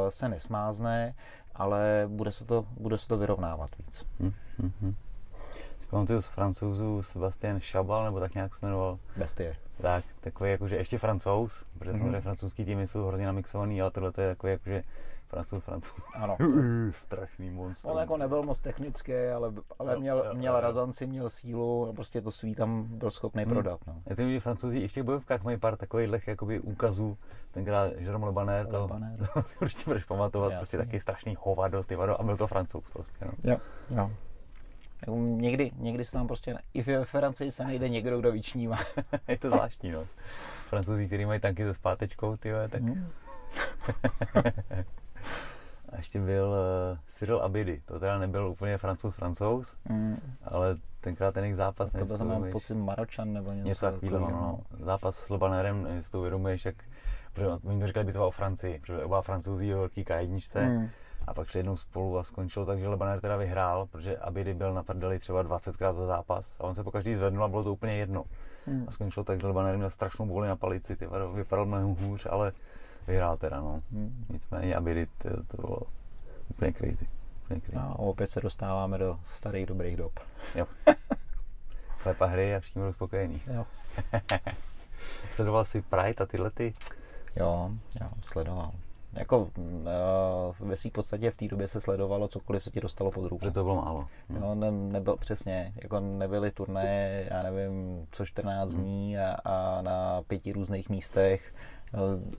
[0.10, 1.14] se nesmázne
[1.56, 4.06] ale bude se to, bude se to vyrovnávat víc.
[4.20, 4.96] Hmm, hmm, hmm.
[5.92, 9.00] Pamatuju z francouzů Sebastian Chabal, nebo tak nějak se jmenoval.
[9.18, 9.56] Bestie.
[9.82, 11.98] Tak, takový jakože ještě francouz, protože mm-hmm.
[12.00, 14.84] samozřejmě francouzský týmy jsou hrozně namixovaný, ale tohle to je takový jakože
[15.32, 16.04] Francouz, Francouz.
[16.16, 16.38] Ano.
[16.94, 17.88] Strašný monstr.
[17.88, 22.32] On jako nebyl moc technický, ale, ale měl, měl razanci, měl sílu a prostě to
[22.32, 23.54] svý tam byl schopný hmm.
[23.54, 23.80] prodat.
[23.88, 23.96] No.
[24.06, 27.18] Já že francouzi i v těch bojovkách mají pár takových jakoby úkazů.
[27.52, 28.88] Tenkrát Jerome Le Banner, to,
[29.34, 32.84] to si určitě budeš pamatovat, prostě taky strašný hovado, ty vado, a byl to francouz
[32.94, 33.26] prostě.
[33.26, 33.52] No.
[33.52, 33.58] Jo,
[33.96, 34.12] jo.
[35.02, 38.78] Jako někdy, někdy se tam prostě, i ve Francii se nejde někdo, kdo vyčnívá.
[39.28, 40.08] je to zvláštní, no.
[40.70, 42.82] Francouzi, kteří mají tanky se zpátečkou, ty tak...
[42.82, 43.08] Hmm.
[45.92, 46.48] A ještě byl
[46.92, 47.82] uh, Cyril Abidy.
[47.86, 50.22] To teda nebyl úplně francouz francouz, mm.
[50.44, 51.92] ale tenkrát ten jejich zápas...
[51.92, 54.20] To byl tam pocit Maročan nebo něco, něco takového.
[54.20, 54.60] No, no.
[54.86, 56.76] Zápas s Lobanerem, si to uvědomuješ, jak...
[57.34, 60.22] Protože oni to říkali bitva o Francii, protože oba francouzí velký k
[60.56, 60.90] mm.
[61.28, 64.84] A pak jednou spolu a skončilo tak, že Lebaner teda vyhrál, protože Abidy byl na
[64.84, 67.96] prdeli třeba 20krát za zápas a on se po každý zvednul a bylo to úplně
[67.96, 68.24] jedno.
[68.68, 68.86] Mm.
[68.88, 72.52] A skončilo tak, že Lebaner měl strašnou boli na palici, ty vypadal mnohem hůř, ale
[73.08, 73.82] vyhrál teda, no.
[73.92, 74.26] Hmm.
[74.30, 75.78] Nicméně Abirit, to, to bylo
[76.50, 77.08] úplně crazy.
[77.44, 77.76] Úplně crazy.
[77.76, 80.20] No, opět se dostáváme do starých dobrých dob.
[80.56, 80.68] Jo.
[82.04, 83.42] Klepa hry a všichni budou spokojení.
[83.54, 83.66] Jo.
[85.32, 86.74] Sledoval jsi Pride a tyhle ty?
[87.36, 88.72] Jo, jo, sledoval.
[89.18, 93.26] Jako uh, ve svým podstatě v té době se sledovalo cokoliv se ti dostalo pod
[93.26, 93.46] ruku.
[93.46, 94.08] Že to bylo málo.
[94.30, 94.44] Hmm.
[94.44, 98.82] Jo, ne, nebyl, přesně, jako nebyly turné, já nevím, co 14 hmm.
[98.82, 101.54] dní a, a na pěti různých místech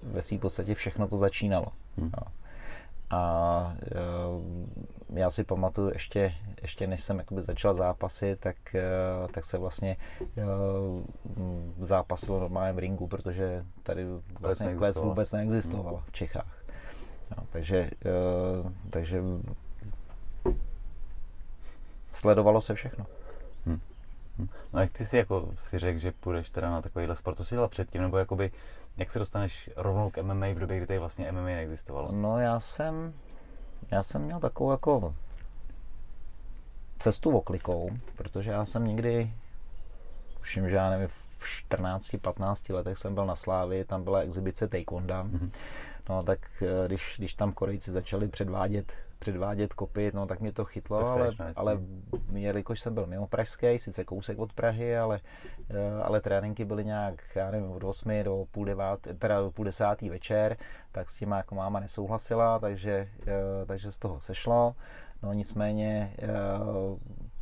[0.03, 1.67] ve své podstatě všechno to začínalo.
[1.99, 2.11] Hmm.
[3.11, 8.83] A e, já si pamatuju ještě, ještě než jsem jakoby začal zápasy, tak, e,
[9.35, 9.97] tak se vlastně
[10.37, 10.43] e,
[11.87, 14.07] zápasilo normálně v ringu, protože tady
[14.41, 16.07] vlastně klec vůbec neexistovala hmm.
[16.07, 16.63] v Čechách.
[17.37, 17.91] No, takže,
[18.91, 19.23] takže
[22.13, 23.07] sledovalo se všechno.
[24.73, 27.55] No jak ty si jako si řekl, že půjdeš teda na takovýhle sport, to si
[27.55, 28.51] dělal předtím, nebo jakoby
[28.97, 32.13] jak se dostaneš rovnou k MMA v době, kdy tady vlastně MMA neexistovalo?
[32.13, 33.15] No já jsem,
[33.91, 35.15] já jsem měl takovou jako
[36.99, 39.35] cestu oklikou, protože já jsem někdy,
[40.41, 45.15] všim, že já nevím, v 14-15 letech jsem byl na Slávě, tam byla exibice taekwondo.
[45.15, 45.51] Mm-hmm.
[46.09, 48.93] No tak eh, když, když tam Korejci začali předvádět
[49.23, 51.79] předvádět kopy, no tak mě to chytlo, ale, ale
[52.35, 55.21] jelikož jsem byl mimo pražský, sice kousek od Prahy, ale,
[55.71, 59.65] eh, ale tréninky byly nějak, já nevím, od 8 do půl, devát, teda do půl
[59.65, 60.57] desátý večer,
[60.93, 64.75] tak s tím jako máma nesouhlasila, takže, eh, takže z toho sešlo.
[65.23, 66.29] No nicméně eh,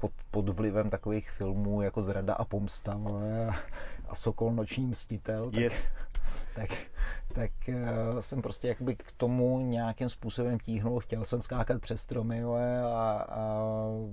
[0.00, 3.00] pod, pod vlivem takových filmů jako Zrada a pomsta
[4.08, 5.90] a Sokol noční mstitel, tak, yes.
[6.54, 6.70] Tak,
[7.34, 12.42] tak uh, jsem prostě jakoby k tomu nějakým způsobem tíhnul, chtěl jsem skákat přes stromy
[12.42, 13.56] a, a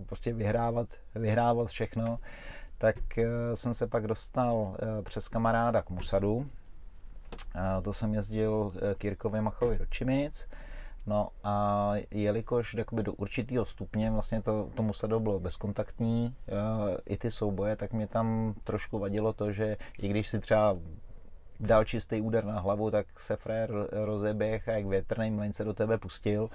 [0.05, 2.19] prostě vyhrávat, vyhrávat všechno,
[2.77, 6.45] tak uh, jsem se pak dostal uh, přes kamaráda k Musadu, uh,
[7.83, 10.47] to jsem jezdil k Jirkovi Machovi do Čimic,
[11.07, 16.35] No a jelikož jakoby do určitého stupně vlastně to, to Musado bylo bezkontaktní,
[17.05, 20.77] i ty souboje, tak mě tam trošku vadilo to, že i když si třeba
[21.59, 25.73] dal čistý úder na hlavu, tak se frér rozeběh a jak větrný mlin se do
[25.73, 26.49] tebe pustil,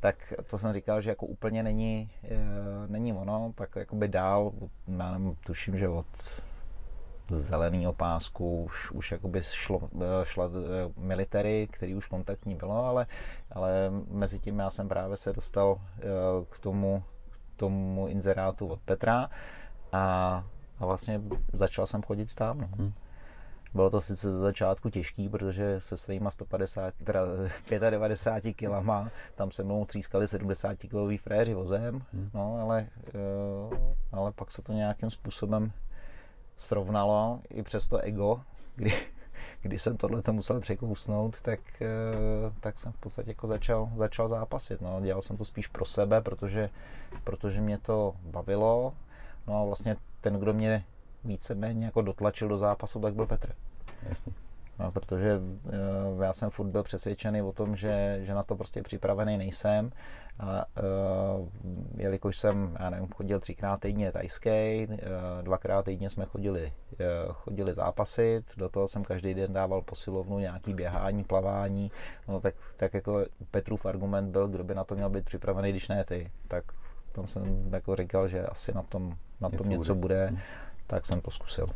[0.00, 2.38] tak to jsem říkal, že jako úplně není, e,
[2.86, 4.52] není ono, pak jakoby dál,
[4.98, 6.06] já nevím, tuším, že od
[7.30, 9.90] zelený pásku, už, už jakoby šlo,
[10.22, 10.50] šla
[10.96, 13.06] military, který už kontaktní bylo, ale,
[13.52, 15.80] ale mezi tím já jsem právě se dostal
[16.50, 17.02] k tomu,
[17.56, 19.30] tomu inzerátu od Petra
[19.92, 20.44] a,
[20.78, 21.20] a vlastně
[21.52, 22.60] začal jsem chodit tam.
[22.60, 22.68] No.
[22.78, 22.92] Hmm.
[23.74, 26.94] Bylo to sice za začátku těžký, protože se svýma 150,
[27.68, 32.30] teda 95 kilama tam se mnou třískali 70 kilový fréři vozem, hmm.
[32.34, 35.72] no, ale, eh, ale pak se to nějakým způsobem
[36.56, 38.40] srovnalo i přes to ego,
[38.76, 38.92] kdy,
[39.62, 41.86] když jsem tohle to musel překousnout, tak, eh,
[42.60, 44.80] tak jsem v podstatě jako začal, začal zápasit.
[44.80, 45.00] No.
[45.00, 46.70] Dělal jsem to spíš pro sebe, protože,
[47.24, 48.94] protože mě to bavilo.
[49.46, 50.84] No a vlastně ten, kdo mě
[51.28, 53.52] víceméně jako dotlačil do zápasu, tak byl Petr.
[54.08, 54.32] Jasně.
[54.78, 58.82] No, protože uh, já jsem furt byl přesvědčený o tom, že, že na to prostě
[58.82, 59.90] připravený nejsem.
[60.40, 60.64] A,
[61.36, 61.48] uh,
[61.96, 64.96] jelikož jsem, já nevím, chodil třikrát týdně tajský, uh,
[65.42, 70.74] dvakrát týdně jsme chodili, uh, chodili zápasit, do toho jsem každý den dával posilovnu, nějaký
[70.74, 71.90] běhání, plavání,
[72.28, 75.88] no tak, tak jako Petrův argument byl, kdo by na to měl být připravený, když
[75.88, 76.64] ne ty, tak
[77.12, 80.38] tam jsem jako říkal, že asi na tom, na tom něco bude, hm.
[80.88, 81.66] Tak jsem to zkusil.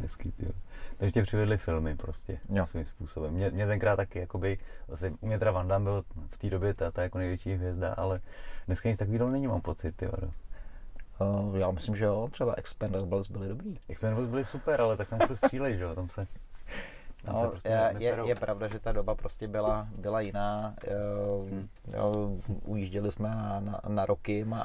[0.00, 0.46] Hezký, ty.
[0.96, 2.66] Takže tě přivedli filmy prostě jo.
[2.66, 3.34] svým způsobem.
[3.34, 6.74] Mě, mě tenkrát taky, jakoby, zase u mě teda Van Damme byl v té době
[6.74, 8.20] ta, ta jako největší hvězda, ale
[8.66, 10.08] dneska nic takového není, mám pocit, ty
[11.20, 13.78] Uh, já myslím, že jo, třeba Expendables byly dobrý.
[13.88, 16.26] Expendables byly super, ale tak tam se střílej, že jo, tam se...
[17.24, 20.74] Tam no, se prostě je, je, je, pravda, že ta doba prostě byla, byla jiná.
[21.50, 21.68] Hmm.
[21.92, 22.32] Jo,
[22.64, 24.60] ujížděli jsme na, na, na Rokim a,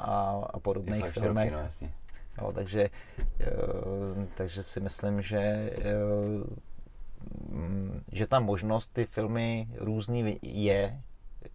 [0.52, 1.44] a podobných filmech.
[1.44, 1.92] Roky, no, jasně.
[2.40, 2.90] Jo, takže,
[3.40, 3.46] eh,
[4.34, 6.68] takže si myslím, že eh,
[8.12, 11.00] že ta možnost ty filmy různý je,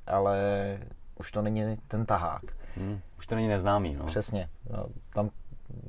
[0.08, 0.38] ale
[1.20, 2.44] už to není ten tahák.
[2.78, 3.96] Hmm, už to není neznámý.
[3.96, 4.06] No.
[4.06, 4.50] Přesně.
[4.70, 5.30] No, tam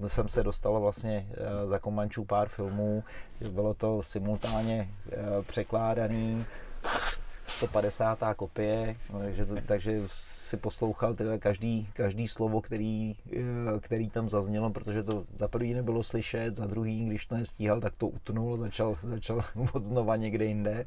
[0.07, 3.05] jsem se dostal vlastně eh, za Komančů pár filmů,
[3.51, 4.89] bylo to simultánně
[5.47, 6.47] překládaný,
[7.55, 8.19] 150.
[8.37, 15.03] kopie, takže, takže si poslouchal teda každý, každý slovo, který, eh, který tam zaznělo, protože
[15.03, 19.45] to za prvý nebylo slyšet, za druhý, když to nestíhal, tak to utnul, začal, začal
[19.73, 20.87] od znova někde jinde.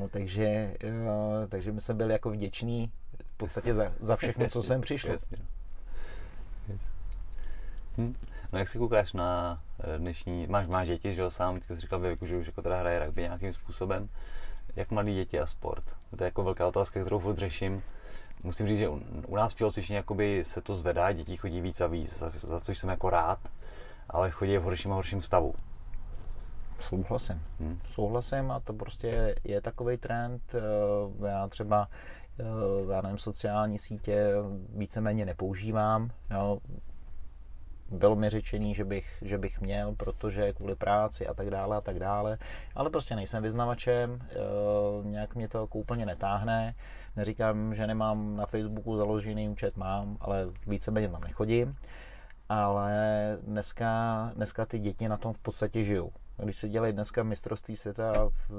[0.00, 2.90] No, takže, eh, takže my jsme byli jako vděční
[3.24, 5.18] v podstatě za, za všechno, co jsem přišel.
[7.98, 8.14] Hm.
[8.52, 9.60] No jak si koukáš na
[9.98, 12.80] dnešní, máš, máš děti, že jo, sám, ty jsi říkal věku, že už jako teda
[12.80, 14.08] hraje rugby nějakým způsobem
[14.76, 15.84] jak mladí děti a sport?
[16.16, 17.82] To je jako velká otázka, kterou furt řeším.
[18.42, 18.88] Musím říct, že
[19.26, 22.60] u nás v tělocvičně jakoby se to zvedá, děti chodí víc a víc, za, za
[22.60, 23.38] což jsem jako rád,
[24.10, 25.54] ale chodí v horším a horším stavu.
[26.80, 27.42] Souhlasím.
[27.60, 27.80] Hmm.
[27.88, 30.42] Souhlasím a to prostě je takový trend.
[30.54, 31.88] Eh, já třeba
[32.40, 34.32] eh, já nevím, sociální sítě
[34.76, 36.10] víceméně nepoužívám.
[36.30, 36.58] Jo
[37.88, 41.80] bylo mi řečený, že bych, že bych měl, protože kvůli práci a tak dále a
[41.80, 42.38] tak dále,
[42.74, 46.74] ale prostě nejsem vyznavačem, e, nějak mě to jako úplně netáhne,
[47.16, 51.76] neříkám, že nemám na Facebooku založený účet, mám, ale víceméně tam nechodím,
[52.48, 52.92] ale
[53.42, 56.12] dneska, dneska ty děti na tom v podstatě žijou.
[56.36, 58.50] Když se dělají dneska mistrovství světa v,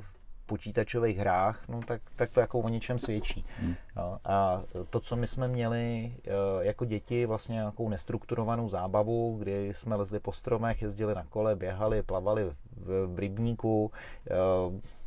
[0.00, 3.44] v počítačových hrách, no tak, tak to jako o něčem svědčí.
[3.60, 3.74] Hmm.
[3.96, 9.74] No, a to, co my jsme měli eh, jako děti, vlastně nějakou nestrukturovanou zábavu, kdy
[9.74, 13.92] jsme lezli po stromech, jezdili na kole, běhali, plavali v, v rybníku,
[14.30, 14.34] eh,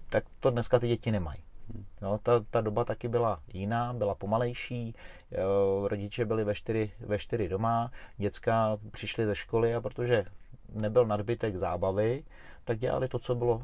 [0.10, 1.40] tak to dneska ty děti nemají.
[2.02, 4.96] No, ta, ta doba taky byla jiná, byla pomalejší,
[5.32, 5.38] eh,
[5.88, 10.26] rodiče byli ve čtyři, ve čtyři doma, děcka přišli ze školy a protože
[10.74, 12.24] nebyl nadbytek zábavy,
[12.64, 13.62] tak dělali to, co bylo,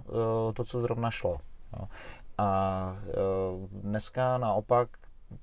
[0.53, 1.37] to, co zrovna šlo.
[1.79, 1.87] Jo.
[2.37, 3.13] A e,
[3.71, 4.89] dneska naopak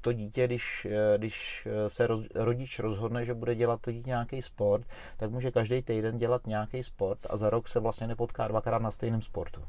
[0.01, 4.43] to dítě, když, e, když se roz, rodič rozhodne, že bude dělat to dítě nějaký
[4.43, 4.87] sport,
[5.17, 8.91] tak může každý týden dělat nějaký sport a za rok se vlastně nepotká dvakrát na
[8.91, 9.61] stejném sportu.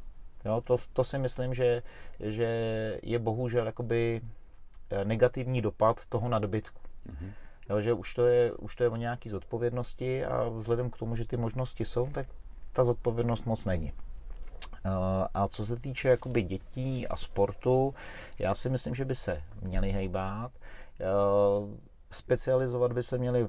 [0.46, 1.84] Jo, to, to si myslím, že,
[2.20, 2.46] že
[3.04, 4.22] je bohužel jakoby
[4.90, 6.82] e, negativní dopad toho nadbytku.
[7.10, 7.32] Mm-hmm.
[7.70, 11.16] Jo, že už to, je, už to je o nějaký zodpovědnosti a vzhledem k tomu,
[11.16, 12.28] že ty možnosti jsou, tak
[12.74, 13.94] ta zodpovědnost moc není.
[14.86, 17.94] Eh, a co se týče jakoby dětí a sportu,
[18.40, 20.52] já si myslím, že by se měli hejbát.
[21.00, 21.06] Eh,
[22.12, 23.48] specializovat by se měli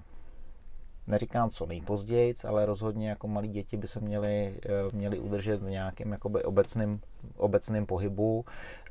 [1.07, 5.71] neříkám co nejpozději, ale rozhodně jako malí děti by se měli, eh, měli udržet v
[5.71, 7.01] nějakém jakoby obecným,
[7.37, 8.45] obecným pohybu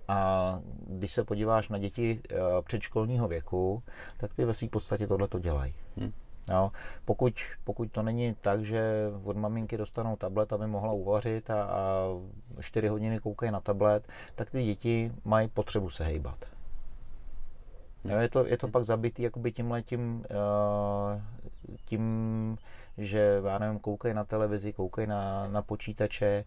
[0.08, 2.22] a když se podíváš na děti
[2.62, 3.84] předškolního věku,
[4.18, 5.74] tak ty ve své podstatě tohle to dělají.
[5.98, 6.12] Hmm.
[6.52, 6.72] Jo.
[7.06, 7.34] Pokud,
[7.64, 12.08] pokud to není tak, že od maminky dostanou tablet, aby mohla uvařit a, a
[12.60, 16.46] 4 hodiny koukají na tablet, tak ty děti mají potřebu se hejbat.
[18.04, 21.22] Jo, je, to, je to pak zabitý jakoby tímhle tím, uh,
[21.86, 22.58] tím
[23.00, 26.46] že, já nevím, koukají na televizi, koukají na, na počítače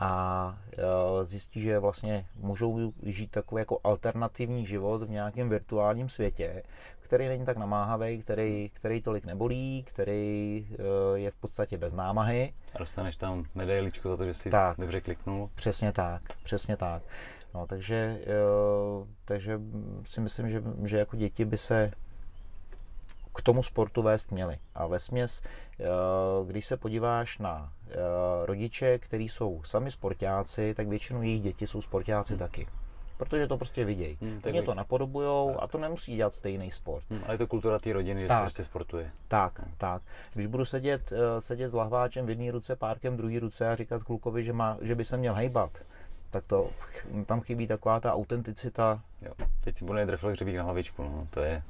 [0.00, 6.62] a e, zjistí, že vlastně můžou žít takový jako alternativní život v nějakém virtuálním světě,
[7.12, 10.66] který není tak namáhavý, který, který tolik nebolí, který
[11.14, 12.52] e, je v podstatě bez námahy.
[12.74, 15.50] A dostaneš tam medailičku za to, že si tak, dobře kliknul.
[15.54, 17.02] Přesně tak, přesně tak.
[17.54, 18.34] No, takže, e,
[19.24, 19.60] takže
[20.04, 21.90] si myslím, že, že jako děti by se
[23.34, 24.58] k tomu sportu vést měli.
[24.74, 25.42] A ve směs,
[25.80, 25.84] eh,
[26.46, 27.96] když se podíváš na eh,
[28.46, 32.38] rodiče, kteří jsou sami sportáci, tak většinou jejich děti jsou sportáci hmm.
[32.38, 32.66] taky.
[33.24, 34.18] Protože to prostě vidějí.
[34.20, 37.04] Hmm, Oni to napodobujou a to nemusí dělat stejný sport.
[37.10, 39.10] Hmm, ale je to kultura té rodiny, že tak, se prostě sportuje.
[39.28, 39.72] Tak, hmm.
[39.78, 40.02] tak.
[40.34, 43.76] Když budu sedět, eh, sedět s lahváčem v jedné ruce, párkem v druhé ruce a
[43.76, 45.70] říkat klukovi, že, má, že by se měl hejbat,
[46.30, 46.70] tak to
[47.26, 49.00] tam chybí taková ta autenticita.
[49.22, 49.32] Jo.
[49.64, 51.26] Teď si bude drefl hřebík na hlavičku, no.
[51.30, 51.62] to je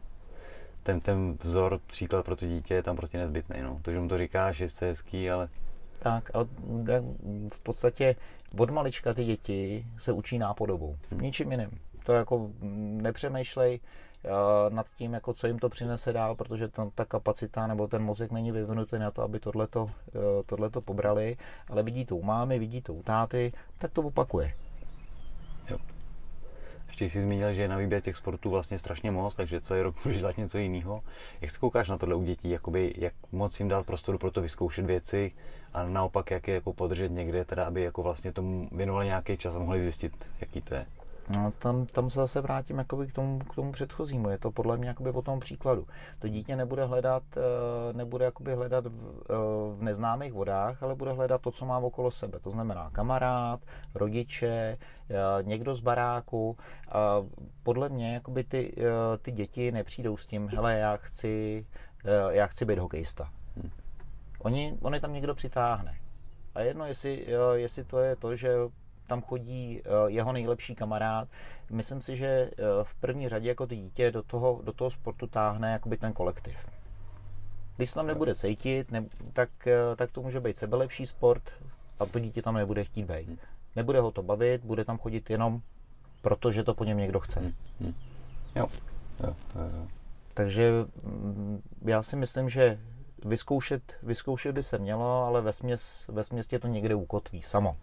[0.82, 3.62] ten, ten vzor, příklad pro to dítě je tam prostě nezbytný.
[3.62, 3.78] No.
[3.82, 5.48] To, že mu to říkáš, je hezký, ale...
[5.98, 6.44] Tak a
[7.52, 8.16] v podstatě
[8.58, 10.96] od malička ty děti se učí nápodobou.
[11.10, 11.70] Ničím jiným.
[12.04, 12.50] To jako
[13.02, 13.80] nepřemýšlej
[14.24, 18.02] uh, nad tím, jako co jim to přinese dál, protože ta, ta kapacita nebo ten
[18.02, 19.90] mozek není vyvinutý na to, aby tohleto, uh,
[20.46, 21.36] tohleto pobrali,
[21.68, 24.54] ale vidí to u mámy, vidí to u táty, tak to opakuje.
[25.70, 25.78] Jo.
[26.92, 30.04] Ještě jsi zmínil, že je na výběr těch sportů vlastně strašně moc, takže celý rok
[30.04, 31.02] můžeš dělat něco jiného.
[31.40, 34.42] Jak se koukáš na tohle u dětí, jakoby, jak moc jim dát prostoru pro to
[34.42, 35.32] vyzkoušet věci
[35.74, 39.56] a naopak jak je jako podržet někde, teda aby jako vlastně tomu věnovali nějaký čas
[39.56, 40.86] a mohli zjistit, jaký to je.
[41.36, 44.30] No, tam, tam se zase vrátím jakoby k, tomu, k tomu předchozímu.
[44.30, 45.86] Je to podle mě jakoby po tom příkladu.
[46.18, 49.34] To dítě nebude hledat, eh, nebude jakoby hledat v, eh,
[49.76, 52.38] v neznámých vodách, ale bude hledat to, co má okolo sebe.
[52.40, 53.60] To znamená kamarád,
[53.94, 54.78] rodiče,
[55.10, 56.56] eh, někdo z baráku.
[56.92, 57.22] A
[57.62, 58.74] podle mě jakoby ty,
[59.22, 61.66] ty děti nepřijdou s tím, hele, já chci,
[62.30, 63.30] já chci být hokejista.
[63.56, 63.70] Hmm.
[64.38, 65.94] Oni, oni tam někdo přitáhne.
[66.54, 68.54] A jedno, jestli, jestli to je to, že
[69.12, 71.28] tam chodí eh, jeho nejlepší kamarád.
[71.70, 75.26] Myslím si, že eh, v první řadě jako ty dítě do toho, do toho sportu
[75.26, 76.56] táhne jakoby ten kolektiv.
[77.76, 81.42] Když se tam nebude cítit, ne, tak, eh, tak to může být sebelepší sport
[81.98, 83.28] a to dítě tam nebude chtít být.
[83.28, 83.38] Hmm.
[83.76, 85.60] Nebude ho to bavit, bude tam chodit jenom
[86.22, 87.40] proto, že to po něm někdo chce.
[87.40, 87.52] Hmm.
[87.80, 87.94] Hmm.
[88.56, 88.68] Jo.
[89.20, 89.86] Jo, jo, jo.
[90.34, 90.70] Takže
[91.02, 92.78] mm, já si myslím, že
[93.24, 97.76] vyzkoušet, vyzkoušet by se mělo, ale ve směs, ve směs to někde ukotví samo.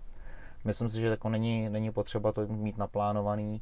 [0.65, 3.61] Myslím si, že jako není, není potřeba to mít naplánovaný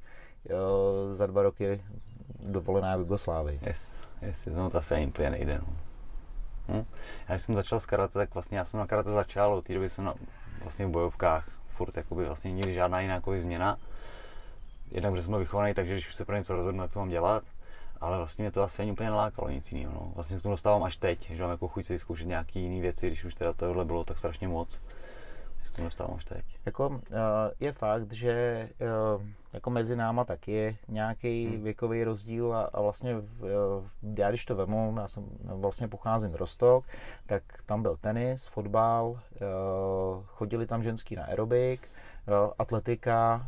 [0.49, 1.81] jo, za dva roky
[2.39, 3.60] dovolená v Jugoslávii.
[3.67, 5.62] Yes, yes, no to asi ani úplně nejde.
[5.62, 5.67] No.
[6.67, 6.86] Hm?
[7.29, 9.73] Já když jsem začal s karate, tak vlastně já jsem na karate začal, od té
[9.73, 10.13] doby jsem na,
[10.62, 13.77] vlastně v bojovkách, furt jakoby vlastně nikdy žádná jiná jako změna.
[14.91, 17.43] Jednak, že jsem byl vychovaný, takže když se pro něco rozhodnu, to mám dělat.
[18.01, 19.93] Ale vlastně mě to asi ani úplně nelákalo nic jiného.
[19.93, 20.12] No.
[20.15, 23.07] Vlastně se to dostávám až teď, že mám jako chuť si zkoušet nějaké jiné věci,
[23.07, 24.81] když už teda tohle bylo tak strašně moc
[25.67, 26.45] s tím dostáváš teď?
[26.65, 26.97] Jako, uh,
[27.60, 28.69] je fakt, že
[29.15, 29.21] uh,
[29.53, 31.63] jako mezi náma taky je nějaký hmm.
[31.63, 33.23] věkový rozdíl a, a vlastně uh,
[34.17, 36.86] já když to vemu, já jsem vlastně pocházím z Rostok,
[37.25, 39.17] tak tam byl tenis, fotbal, uh,
[40.25, 41.89] chodili tam ženský na aerobik,
[42.27, 43.47] uh, atletika,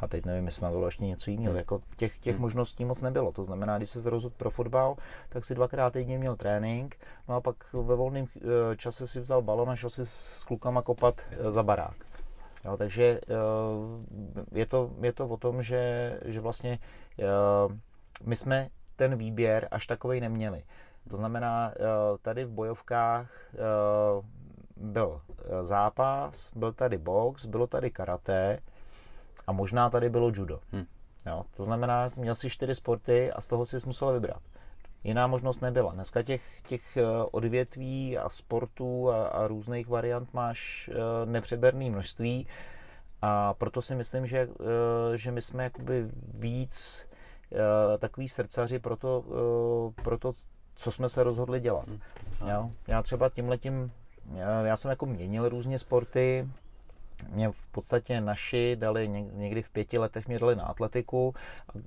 [0.00, 1.50] a teď nevím, jestli tam bylo ještě něco jiného.
[1.50, 1.58] Hmm.
[1.58, 2.42] Jako těch, těch hmm.
[2.42, 3.32] možností moc nebylo.
[3.32, 4.96] To znamená, když se rozhodl pro fotbal,
[5.28, 6.96] tak si dvakrát týdně měl trénink,
[7.28, 10.82] no a pak ve volném eh, čase si vzal balon a šel si s klukama
[10.82, 11.96] kopat eh, za barák.
[12.64, 16.78] Jo, takže eh, je to, je to o tom, že, že vlastně
[18.24, 20.62] my jsme ten výběr až takový neměli.
[21.08, 21.72] To znamená,
[22.22, 23.30] tady v bojovkách
[24.76, 25.20] byl
[25.62, 28.58] zápas, byl tady box, bylo tady karate,
[29.50, 30.60] a možná tady bylo judo.
[30.72, 30.86] Hmm.
[31.26, 34.42] Jo, to znamená, měl si čtyři sporty a z toho si musel vybrat.
[35.04, 35.92] Jiná možnost nebyla.
[35.92, 42.46] Dneska těch, těch eh, odvětví a sportů a, a různých variant máš eh, nepřeberné množství
[43.22, 47.06] a proto si myslím, že, eh, že my jsme jakoby víc
[47.98, 49.24] takový srdcaři pro to,
[50.02, 50.32] pro to,
[50.74, 51.88] co jsme se rozhodli dělat.
[51.88, 52.00] Hmm.
[52.50, 52.70] Jo?
[52.86, 53.92] Já třeba tímhletím,
[54.64, 56.48] já jsem jako měnil různě sporty,
[57.28, 61.34] mě v podstatě naši dali někdy v pěti letech mě dali na atletiku,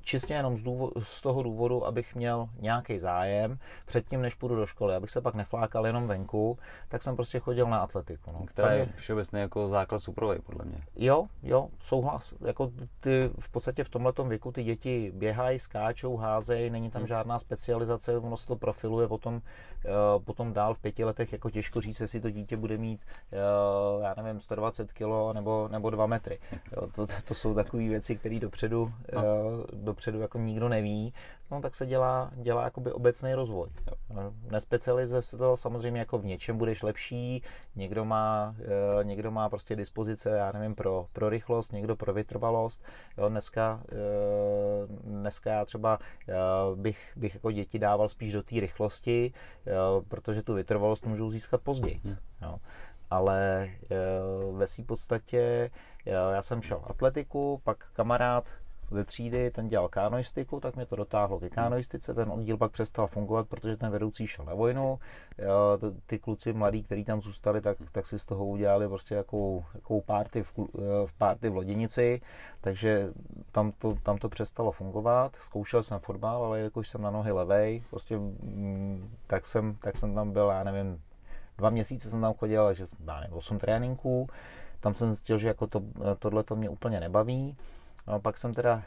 [0.01, 4.65] čistě jenom z, důvodu, z toho důvodu, abych měl nějaký zájem předtím, než půjdu do
[4.65, 6.57] školy, abych se pak neflákal jenom venku,
[6.89, 8.31] tak jsem prostě chodil na atletiku.
[8.31, 8.45] No.
[8.45, 10.77] Která je všeobecně jako základ suprovej, podle mě.
[10.95, 12.34] Jo, jo, souhlas.
[12.45, 17.07] Jako ty v podstatě v tomhle věku ty děti běhají, skáčou, házejí, není tam hmm.
[17.07, 21.81] žádná specializace, ono se to profiluje potom, uh, potom dál v pěti letech, jako těžko
[21.81, 26.05] říct, jestli to dítě bude mít, uh, já nevím, 120 kg jo, nebo, nebo dva
[26.05, 26.39] metry.
[26.78, 29.21] Jo, to, to, jsou takové věci, které dopředu, no.
[29.21, 31.13] uh, dopředu jako nikdo neví.
[31.51, 33.67] No tak se dělá, dělá jakoby obecný rozvoj.
[33.88, 34.34] Jo.
[34.51, 37.43] Nespecializuje se to samozřejmě jako v něčem budeš lepší,
[37.76, 38.55] někdo má,
[38.97, 42.84] uh, někdo má prostě dispozice, já nevím, pro, pro rychlost, někdo pro vytrvalost.
[43.17, 48.59] Jo, dneska, uh, dneska já třeba uh, bych, bych jako děti dával spíš do té
[48.59, 49.34] rychlosti,
[49.65, 52.01] uh, protože tu vytrvalost můžou získat později.
[52.05, 52.15] Hmm.
[52.41, 52.59] Jo
[53.14, 53.97] ale eh,
[54.51, 55.72] ve své podstatě
[56.05, 58.45] eh, já jsem šel atletiku, pak kamarád
[58.91, 63.07] ze třídy, ten dělal kanoistiku, tak mě to dotáhlo ke kanoistice, ten oddíl pak přestal
[63.07, 64.99] fungovat, protože ten vedoucí šel na vojnu,
[66.05, 70.01] ty kluci mladí, kteří tam zůstali, tak, tak si z toho udělali prostě jakou, jakou
[70.01, 72.22] party, v, eh, v party v Loděnici,
[72.61, 73.09] takže
[73.51, 77.84] tam to, tam to přestalo fungovat, zkoušel jsem fotbal, ale jakož jsem na nohy levej,
[77.89, 81.01] prostě mm, tak jsem, tak jsem tam byl, já nevím,
[81.58, 84.30] dva měsíce jsem tam chodil, že já nevím, 8 tréninků,
[84.80, 85.82] tam jsem zjistil, že jako to,
[86.20, 87.58] tohle to mě úplně nebaví.
[88.08, 88.84] No, pak jsem teda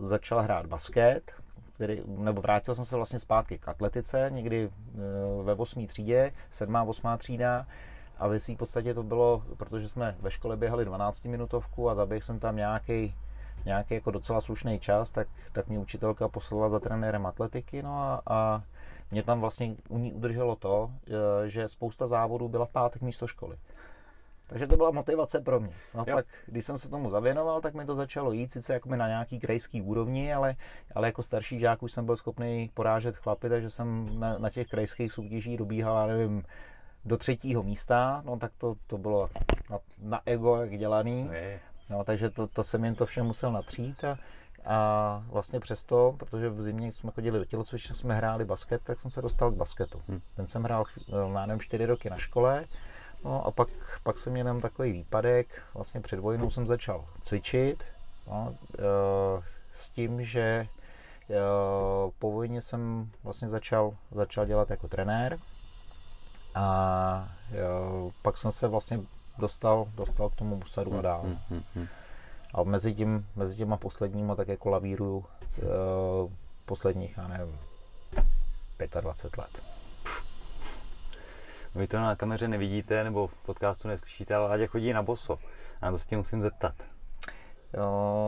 [0.00, 1.32] uh, začal hrát basket,
[1.74, 5.86] který, nebo vrátil jsem se vlastně zpátky k atletice, někdy uh, ve 8.
[5.86, 6.76] třídě, 7.
[6.76, 7.08] 8.
[7.18, 7.66] třída,
[8.18, 12.38] a v podstatě to bylo, protože jsme ve škole běhali 12 minutovku a zaběhl jsem
[12.38, 13.14] tam nějaký
[13.64, 18.22] nějaký jako docela slušný čas, tak, tak mě učitelka poslala za trenérem atletiky, no a,
[18.26, 18.62] a
[19.10, 23.26] mě tam vlastně u ní udrželo to, eh, že spousta závodů byla v pátek místo
[23.26, 23.56] školy.
[24.46, 25.74] Takže to byla motivace pro mě.
[25.94, 28.88] No a pak, když jsem se tomu zavěnoval, tak mi to začalo jít, sice jako
[28.88, 30.56] mi na nějaký krajský úrovni, ale,
[30.94, 34.68] ale jako starší žák už jsem byl schopný porážet chlapy, takže jsem na, na těch
[34.68, 36.44] krajských soutěžích dobíhal, nevím,
[37.04, 39.30] do třetího místa, no tak to, to bylo
[39.70, 41.30] na, na ego jak dělaný.
[41.90, 44.18] No, takže to, to jsem jim to vše musel natřít a,
[44.64, 49.10] a vlastně přesto, protože v zimě jsme chodili do tělocvičny, jsme hráli basket, tak jsem
[49.10, 50.02] se dostal k basketu.
[50.08, 50.20] Hmm.
[50.36, 50.84] Ten jsem hrál,
[51.34, 52.64] já nevím, čtyři roky na škole,
[53.24, 53.68] no a pak,
[54.02, 57.84] pak jsem měl takový výpadek, vlastně před vojnou jsem začal cvičit,
[58.26, 58.82] no, e,
[59.72, 60.66] s tím, že e,
[62.18, 65.38] po vojně jsem vlastně začal, začal dělat jako trenér
[66.54, 67.56] a e,
[68.22, 69.00] pak jsem se vlastně
[69.38, 71.22] dostal, dostal k tomu musadu a hmm, dál.
[71.22, 71.86] Hmm, hmm, hmm.
[72.54, 76.32] A mezi, tím, mezi těma posledníma tak jako lavíru uh,
[76.64, 77.58] posledních, já nevím,
[79.00, 79.62] 25 let.
[81.74, 85.38] Vy to na kameře nevidíte nebo v podcastu neslyšíte, ale Láďa chodí na boso.
[85.82, 86.74] A to se tě musím zeptat.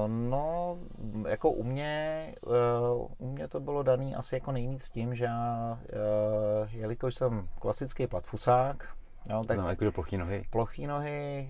[0.06, 0.78] No,
[1.28, 5.78] jako u mě, uh, u mě to bylo daný asi jako nejvíc tím, že já,
[5.82, 8.96] uh, jelikož jsem klasický platfusák,
[9.30, 10.44] Jo, tak no, jakože plochý nohy.
[10.50, 11.48] Plochý nohy,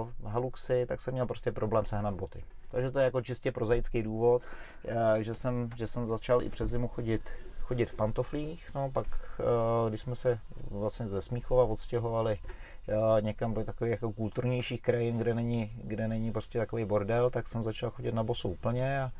[0.00, 2.44] uh, haluxy, tak jsem měl prostě problém sehnat boty.
[2.70, 4.42] Takže to je jako čistě prozaický důvod,
[4.84, 7.30] uh, že, jsem, že jsem začal i přes zimu chodit,
[7.60, 10.38] chodit v pantoflích, no pak, uh, když jsme se
[10.70, 16.32] vlastně ze Smíchova odstěhovali uh, někam do takových jako kulturnějších krajin, kde není, kde není
[16.32, 19.12] prostě takový bordel, tak jsem začal chodit na bosu úplně a,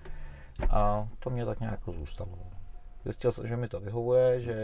[0.70, 2.55] a to mě tak nějak zůstalo.
[3.06, 4.54] Zjistil jsem, že mi to vyhovuje, že,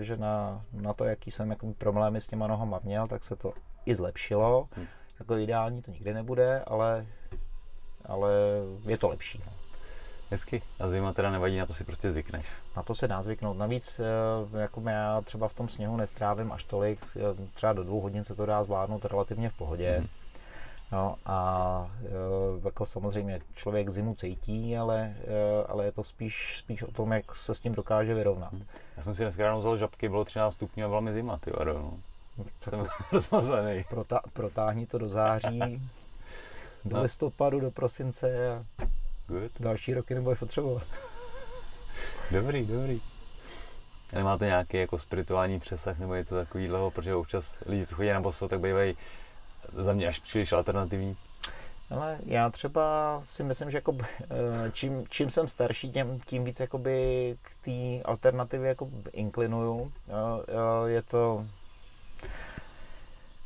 [0.00, 3.36] eh, že na, na to, jaký jsem jako problémy s těma nohama měl, tak se
[3.36, 3.52] to
[3.86, 4.68] i zlepšilo.
[4.72, 4.86] Hmm.
[5.18, 7.06] Jako ideální to nikdy nebude, ale,
[8.06, 8.32] ale
[8.86, 9.42] je to lepší.
[9.46, 9.52] No.
[10.30, 10.62] Hezky.
[10.78, 12.46] A zima teda nevadí, na to si prostě zvykneš.
[12.76, 13.56] Na to se dá zvyknout.
[13.56, 18.00] Navíc eh, jako já třeba v tom sněhu nestrávím až tolik, eh, třeba do dvou
[18.00, 19.96] hodin se to dá zvládnout relativně v pohodě.
[19.98, 20.08] Hmm.
[20.92, 22.08] No a e,
[22.64, 27.34] jako samozřejmě člověk zimu cítí, ale, e, ale je to spíš, spíš o tom, jak
[27.34, 28.52] se s tím dokáže vyrovnat.
[28.96, 31.50] Já jsem si dneska ráno vzal žabky, bylo 13 stupňů a byla mi zima, ty
[31.50, 31.92] vado, no.
[32.62, 33.84] Jsem rozmazlený.
[33.88, 35.82] Protá, protáhni to do září,
[36.84, 37.02] do no.
[37.02, 38.64] listopadu, do prosince a
[39.26, 39.52] Good.
[39.60, 40.82] další roky nebudeš potřebovat.
[42.30, 43.00] Dobrý, dobrý.
[44.12, 48.08] Ale má to nějaký jako spirituální přesah nebo něco takového, protože občas lidi, co chodí
[48.08, 48.96] na boso, tak bývají
[49.72, 51.16] za mě až příliš alternativní.
[51.90, 56.60] Ale já třeba si myslím, že jako, eh, čím, čím jsem starší, tím, tím víc
[56.60, 59.92] jakoby k té alternativě jako inklinuju.
[60.86, 61.46] Je to...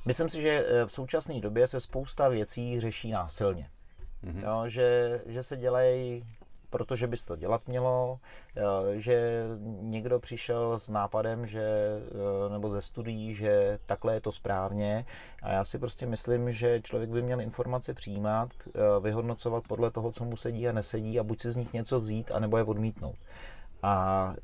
[0.04, 3.68] Myslím si, že eh, v současné době se spousta věcí řeší násilně.
[4.24, 4.44] Mm-hmm.
[4.44, 6.24] Jo, že, že se dělají
[6.72, 8.18] protože by se to dělat mělo,
[8.56, 8.62] eh,
[9.00, 9.44] že
[9.80, 15.04] někdo přišel s nápadem, že, eh, nebo ze studií, že takhle je to správně
[15.42, 20.12] a já si prostě myslím, že člověk by měl informace přijímat, eh, vyhodnocovat podle toho,
[20.12, 23.16] co mu sedí a nesedí a buď si z nich něco vzít, anebo je odmítnout.
[23.84, 24.34] A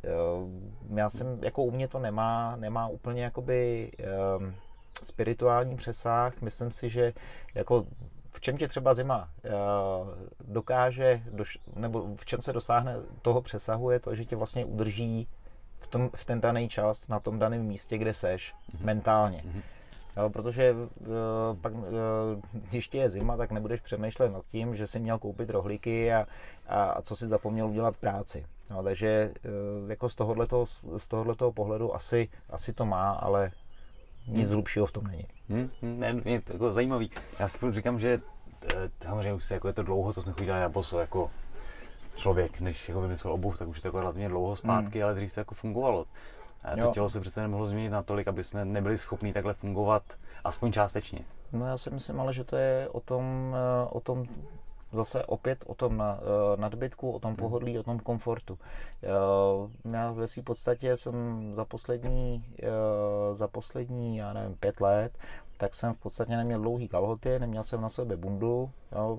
[0.95, 3.91] já jsem, jako u mě to nemá, nemá úplně jakoby
[5.03, 6.43] spirituální přesah.
[6.43, 7.13] Myslím si, že
[7.55, 7.87] jako
[8.39, 9.51] v čem tě třeba zima eh,
[10.41, 11.23] dokáže,
[11.77, 15.29] nebo v čem se dosáhne toho přesahu, je to, že tě vlastně udrží
[15.81, 18.85] v, tom, v ten daný čas na tom daném místě, kde seš, mm-hmm.
[18.85, 19.43] mentálně.
[19.47, 19.63] Mm-hmm.
[20.17, 21.07] Jo, protože uh,
[21.61, 21.83] pak, uh,
[22.53, 26.27] když ti je zima, tak nebudeš přemýšlet nad tím, že jsi měl koupit rohlíky a,
[26.69, 28.47] a, a co si zapomněl udělat v práci.
[28.71, 29.33] No, takže
[29.83, 30.67] uh, jako z tohoto,
[30.97, 33.51] z tohoto pohledu asi, asi to má, ale
[34.29, 34.53] nic hmm.
[34.53, 35.27] hlubšího v tom není.
[35.49, 37.11] Hmm, ne, je to jako zajímavý.
[37.39, 38.21] Já si říkám, že
[39.05, 41.31] samozřejmě už se, jako je to dlouho, co jsme chodili na boso, jako
[42.17, 45.05] člověk, než jako vymyslel obuv, tak už je to jako relativně dlouho zpátky, hmm.
[45.05, 46.07] ale dřív to jako fungovalo.
[46.65, 46.91] A to jo.
[46.95, 50.03] tělo se přece nemohlo změnit natolik, aby jsme nebyli schopni takhle fungovat
[50.45, 51.21] aspoň částečně.
[51.53, 54.27] No já si myslím ale, že to je o tom, eh, o tom
[54.93, 56.17] zase opět o tom eh,
[56.57, 57.37] nadbytku, o tom hmm.
[57.37, 58.59] pohodlí, o tom komfortu.
[59.03, 62.45] Eh, já ve své podstatě jsem za poslední,
[63.33, 65.13] za poslední, já nevím, pět let,
[65.57, 69.19] tak jsem v podstatě neměl dlouhý kalhoty, neměl jsem na sebe bundu, jo,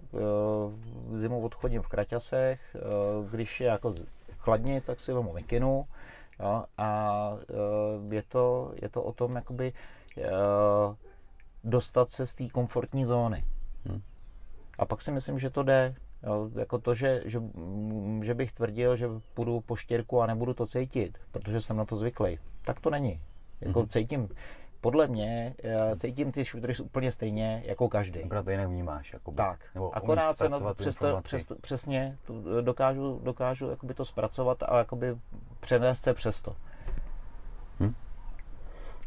[1.14, 2.78] zimu odchodím v kraťasech,
[3.32, 3.96] když je jako
[4.38, 5.86] chladně, tak si vemu mikinu,
[6.40, 6.66] Jo?
[6.78, 7.32] A
[8.12, 9.74] je, to, je to o tom, jakoby
[11.64, 13.44] dostat se z té komfortní zóny.
[13.86, 14.02] Hmm.
[14.80, 15.96] A pak si myslím, že to jde.
[16.24, 16.50] Jo?
[16.56, 17.42] Jako to, že, že,
[18.22, 21.98] že bych tvrdil, že půjdu po štěrku a nebudu to cítit, protože jsem na to
[21.98, 22.40] zvyklý.
[22.66, 23.22] Tak to není.
[23.62, 23.90] Jako hmm.
[23.90, 24.30] cítím,
[24.82, 28.24] podle mě uh, cítím ty šutry úplně stejně jako každý.
[28.24, 29.14] Akorát to jinak vnímáš.
[29.14, 29.38] Jakoby.
[29.38, 34.64] Tak, Nebo akorát se na, přes to, přes, přesně to, dokážu, dokážu jakoby to zpracovat
[34.64, 35.18] a jakoby
[35.60, 36.56] přenést se přes to.
[37.80, 37.94] Hm?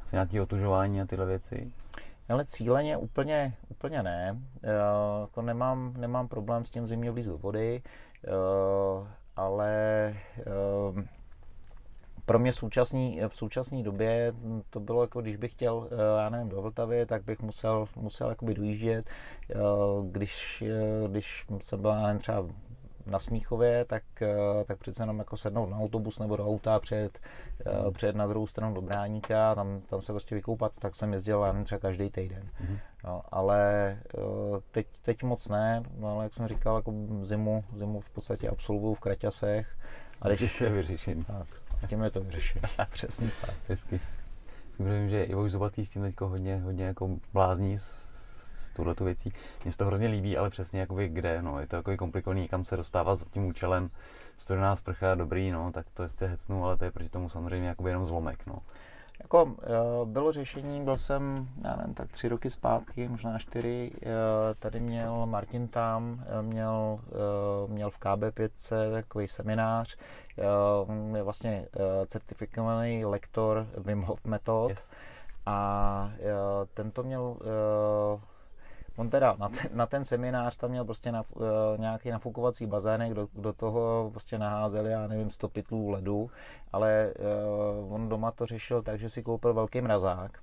[0.05, 1.73] Co nějaké otužování a tyhle věci?
[2.29, 4.33] Ale cíleně úplně, úplně ne.
[4.33, 4.71] Uh,
[5.21, 7.83] jako nemám, nemám problém s tím zimě vlíz do vody,
[8.99, 10.15] uh, ale
[10.91, 11.03] uh,
[12.27, 14.35] pro mě v současné v současné době
[14.71, 18.55] to bylo jako, když bych chtěl, já nevím, do Vltavy, tak bych musel, musel jakoby
[18.55, 19.11] dojíždět.
[20.11, 20.65] Když,
[21.09, 22.45] když jsem byl, nevím, třeba
[23.07, 27.19] na Smíchově, tak, eh, tak přece jenom jako sednout na autobus nebo do auta, před,
[27.87, 27.93] mm.
[27.93, 31.65] před na druhou stranu do Bráníka, tam, tam se prostě vykoupat, tak jsem jezdil já
[31.65, 32.49] třeba každý týden.
[32.61, 32.79] Mm.
[33.05, 34.21] No, ale eh,
[34.71, 38.95] teď, teď moc ne, no, ale jak jsem říkal, jako zimu, zimu v podstatě absolvuju
[38.95, 39.77] v Kraťasech.
[40.23, 41.25] A když to je vyřešení.
[41.25, 41.47] Tak,
[41.89, 42.63] tím je to vyřešení.
[42.91, 43.55] Přesně tak.
[43.69, 44.01] Hezky.
[44.79, 48.12] Vím, že Ivo Zubatý s tím teď hodně, hodně jako blázní s
[48.73, 49.33] tuhle tu věcí.
[49.65, 52.65] Mně se to hrozně líbí, ale přesně jakoby kde, no, je to jako komplikovaný, kam
[52.65, 53.91] se dostává za tím účelem,
[54.37, 57.91] studená sprcha, dobrý, no, tak to je hecnu, ale to je proti tomu samozřejmě jakoby
[57.91, 58.59] jenom zlomek, no.
[59.23, 59.67] Jako eh,
[60.05, 64.09] bylo řešení, byl jsem, já nevím, tak tři roky zpátky, možná čtyři, eh,
[64.59, 67.01] tady měl Martin tam, eh, měl,
[67.67, 68.51] měl v KB5
[68.93, 69.97] takový seminář,
[71.17, 71.67] je vlastně
[72.07, 74.97] certifikovaný lektor Wim Hof metod yes.
[75.47, 76.11] a
[76.75, 77.37] tento měl
[78.97, 81.43] On teda na ten, na ten seminář tam měl prostě na, uh,
[81.79, 86.31] nějaký nafukovací bazének, do, do toho prostě naházeli, já nevím, 100 pytlů ledu,
[86.73, 87.15] ale
[87.85, 90.39] uh, on doma to řešil tak, že si koupil velký mrazák,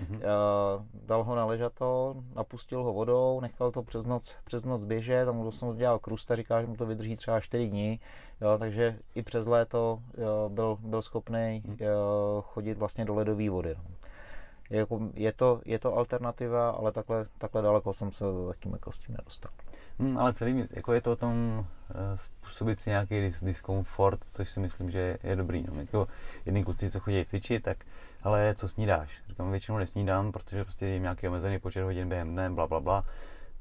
[0.00, 0.16] Mm-hmm.
[0.16, 5.24] Uh, dal ho na ležato, napustil ho vodou, nechal to přes noc, přes noc běžet,
[5.24, 8.00] tam mu to dělal krusta, říká, že mu to vydrží třeba 4 dní,
[8.40, 11.78] jo, takže i přes léto jo, byl, byl schopný mm.
[12.40, 13.74] chodit vlastně do ledové vody.
[13.78, 13.84] No
[14.70, 18.98] jako je, to, je to alternativa, ale takhle, takhle daleko jsem se zatím jako s
[18.98, 19.52] tím nedostal.
[19.98, 24.50] Hmm, ale celý, jako je to o tom uh, způsobit si nějaký dis- diskomfort, což
[24.50, 25.64] si myslím, že je dobrý.
[25.68, 25.80] No.
[25.80, 26.08] Jako
[26.46, 27.84] jedný kluci, co chodí cvičit, tak
[28.22, 29.22] ale co snídáš?
[29.28, 33.04] Říkám, většinou nesnídám, protože prostě je nějaký omezený počet hodin během dne, bla, bla, bla.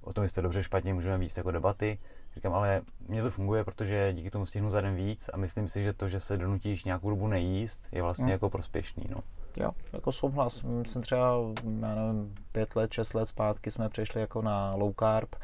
[0.01, 1.99] O tom, jestli dobře, špatně, můžeme víc jako debaty.
[2.35, 5.83] Říkám, ale mně to funguje, protože díky tomu stihnu za den víc a myslím si,
[5.83, 8.31] že to, že se donutíš nějakou dobu nejíst, je vlastně hmm.
[8.31, 9.05] jako prospěšný.
[9.09, 9.23] No.
[9.57, 10.61] Jo, jako souhlas.
[10.61, 11.37] Myslím třeba,
[11.81, 15.35] já nevím, pět let, šest let zpátky jsme přešli jako na low carb,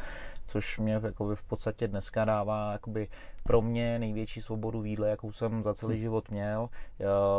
[0.47, 3.07] což mě jakoby v podstatě dneska dává jakoby
[3.43, 5.99] pro mě největší svobodu v jídle, jakou jsem za celý hm.
[5.99, 6.69] život měl.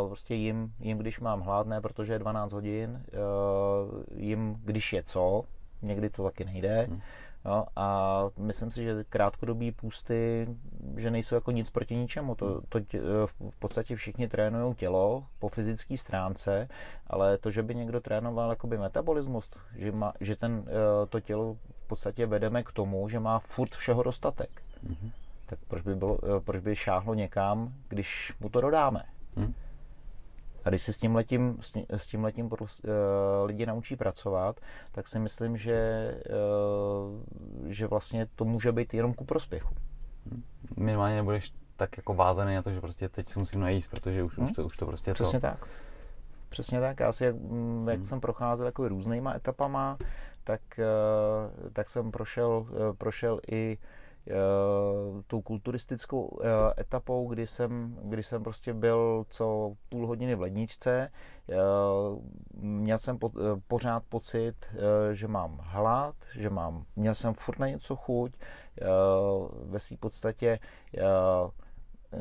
[0.07, 3.03] Prostě jim, jim když mám hlad, ne protože je 12 hodin,
[4.15, 5.43] jim když je co,
[5.83, 7.01] někdy to taky nejde, hmm
[7.45, 10.49] Jo, a myslím si, že krátkodobí půsty,
[10.97, 12.35] že nejsou jako nic proti ničemu.
[12.35, 12.81] To, to
[13.51, 16.69] v podstatě všichni trénují tělo po fyzické stránce,
[17.07, 21.55] ale to, že by někdo trénoval jakoby metabolismus, že, má, že ten, eh, to tělo
[21.85, 24.63] v podstatě vedeme k tomu, že má furt všeho dostatek.
[24.87, 25.11] Mm-hmm.
[25.47, 29.03] Tak proč by, bylo, eh, proč by šáhlo někam, když mu to dodáme?
[29.37, 29.55] Mm.
[30.67, 31.59] A když si s tím letím,
[31.97, 32.59] s tím letím uh,
[33.45, 34.61] lidi naučí pracovat,
[34.93, 36.11] tak si myslím, že,
[37.65, 39.75] uh, že vlastně to může být jenom ku prospěchu.
[40.77, 44.39] Minimálně nebudeš tak jako vázaný na to, že prostě teď si musím najíst, protože už,
[44.39, 44.47] hmm?
[44.47, 45.47] už, to, už to prostě Přesně to...
[45.47, 45.67] tak.
[46.49, 47.01] Přesně tak.
[47.01, 47.35] Já si, jak,
[47.87, 48.05] jak hmm.
[48.05, 49.99] jsem procházel jako různýma etapama,
[50.45, 52.67] tak, uh, tak jsem prošel,
[52.99, 53.79] prošel i
[55.27, 56.39] tou kulturistickou
[56.79, 61.11] etapou, kdy jsem, kdy jsem prostě byl co půl hodiny v ledničce.
[62.55, 63.31] Měl jsem po,
[63.69, 64.55] pořád pocit,
[65.13, 68.33] že mám hlad, že mám, měl jsem furt na něco chuť.
[69.65, 70.59] Ve své podstatě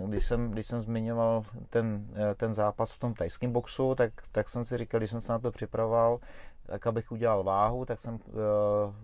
[0.05, 4.65] když jsem, když jsem zmiňoval ten, ten zápas v tom tajském boxu, tak, tak jsem
[4.65, 6.19] si říkal, když jsem se na to připravoval,
[6.65, 8.21] tak abych udělal váhu, tak jsem uh,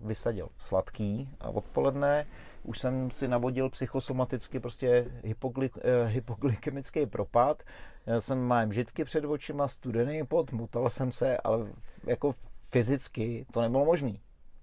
[0.02, 2.26] vysadil sladký a odpoledne
[2.62, 5.70] už jsem si navodil psychosomaticky prostě hypogly,
[6.06, 7.62] hypoglykemický propad.
[8.06, 11.66] Já jsem mám žitky před očima, studený pot, mutal jsem se, ale
[12.06, 12.34] jako
[12.64, 14.12] fyzicky to nebylo možné.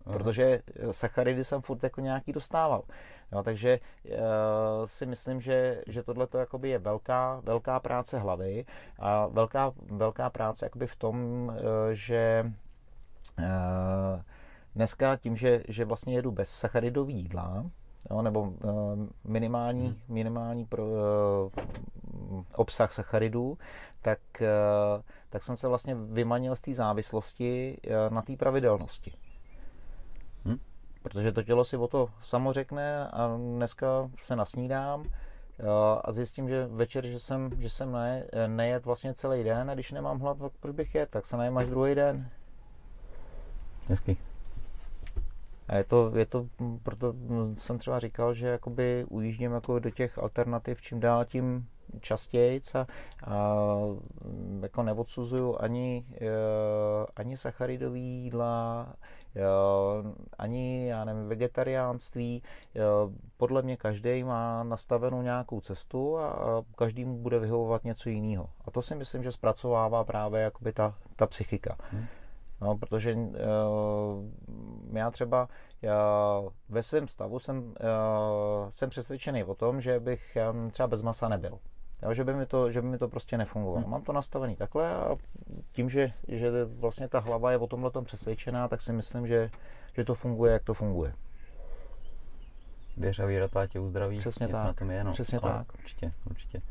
[0.04, 2.84] Protože sacharidy jsem furt jako nějaký dostával.
[3.32, 4.18] No, takže uh,
[4.86, 6.28] si myslím, že, že tohle
[6.64, 8.66] je velká, velká práce hlavy
[9.00, 11.16] a velká, velká práce jakoby v tom,
[11.48, 11.56] uh,
[11.92, 12.52] že
[13.40, 13.46] uh,
[14.76, 17.66] dneska tím, že, že vlastně jedu bez sacharidový jídla,
[18.12, 18.52] jo, nebo uh,
[19.24, 19.98] minimální, hmm.
[20.08, 23.58] minimální pro, uh, obsah sacharidů,
[24.02, 29.14] tak, uh, tak jsem se vlastně vymanil z té závislosti uh, na té pravidelnosti.
[30.46, 30.60] Hmm
[31.04, 35.04] protože to tělo si o to samo řekne a dneska se nasnídám
[36.04, 39.92] a zjistím, že večer, že jsem, že jsem ne, nejet vlastně celý den a když
[39.92, 42.30] nemám hlad, tak proč bych jet, tak se najem až druhý den.
[43.88, 44.18] Hezky.
[45.70, 46.48] A je to, je to,
[46.84, 47.14] proto
[47.54, 51.68] jsem třeba říkal, že jakoby ujíždím jako do těch alternativ čím dál tím
[52.00, 52.88] častěji a,
[53.26, 53.56] a
[54.62, 56.28] jako neodsuzuju ani, e,
[57.16, 58.88] ani sacharidový jídla,
[60.38, 62.44] ani, já nevím, vegetariánství.
[63.38, 68.50] Podle mě každý má nastavenou nějakou cestu a každý mu bude vyhovovat něco jiného.
[68.66, 71.78] A to si myslím, že zpracovává právě jakoby ta, ta psychika.
[71.92, 72.06] Hmm.
[72.62, 73.34] No, protože uh,
[74.94, 75.50] já třeba
[75.82, 81.02] já ve svém stavu jsem, uh, jsem přesvědčený o tom, že bych já třeba bez
[81.02, 81.60] masa nebyl.
[82.04, 83.82] Jo, že, by mi to, že by mi to prostě nefungovalo.
[83.82, 83.92] Hmm.
[83.92, 85.16] Mám to nastavený takhle a
[85.72, 89.50] tím, že, že vlastně ta hlava je o tomhle tom přesvědčená, tak si myslím, že,
[89.94, 91.14] že to funguje, jak to funguje.
[92.98, 94.18] Věř a víra tě uzdraví.
[94.18, 94.66] Přesně tak.
[94.66, 95.12] Na tom je, no.
[95.12, 95.74] Přesně Ale tak.
[95.74, 96.62] Určitě, určitě.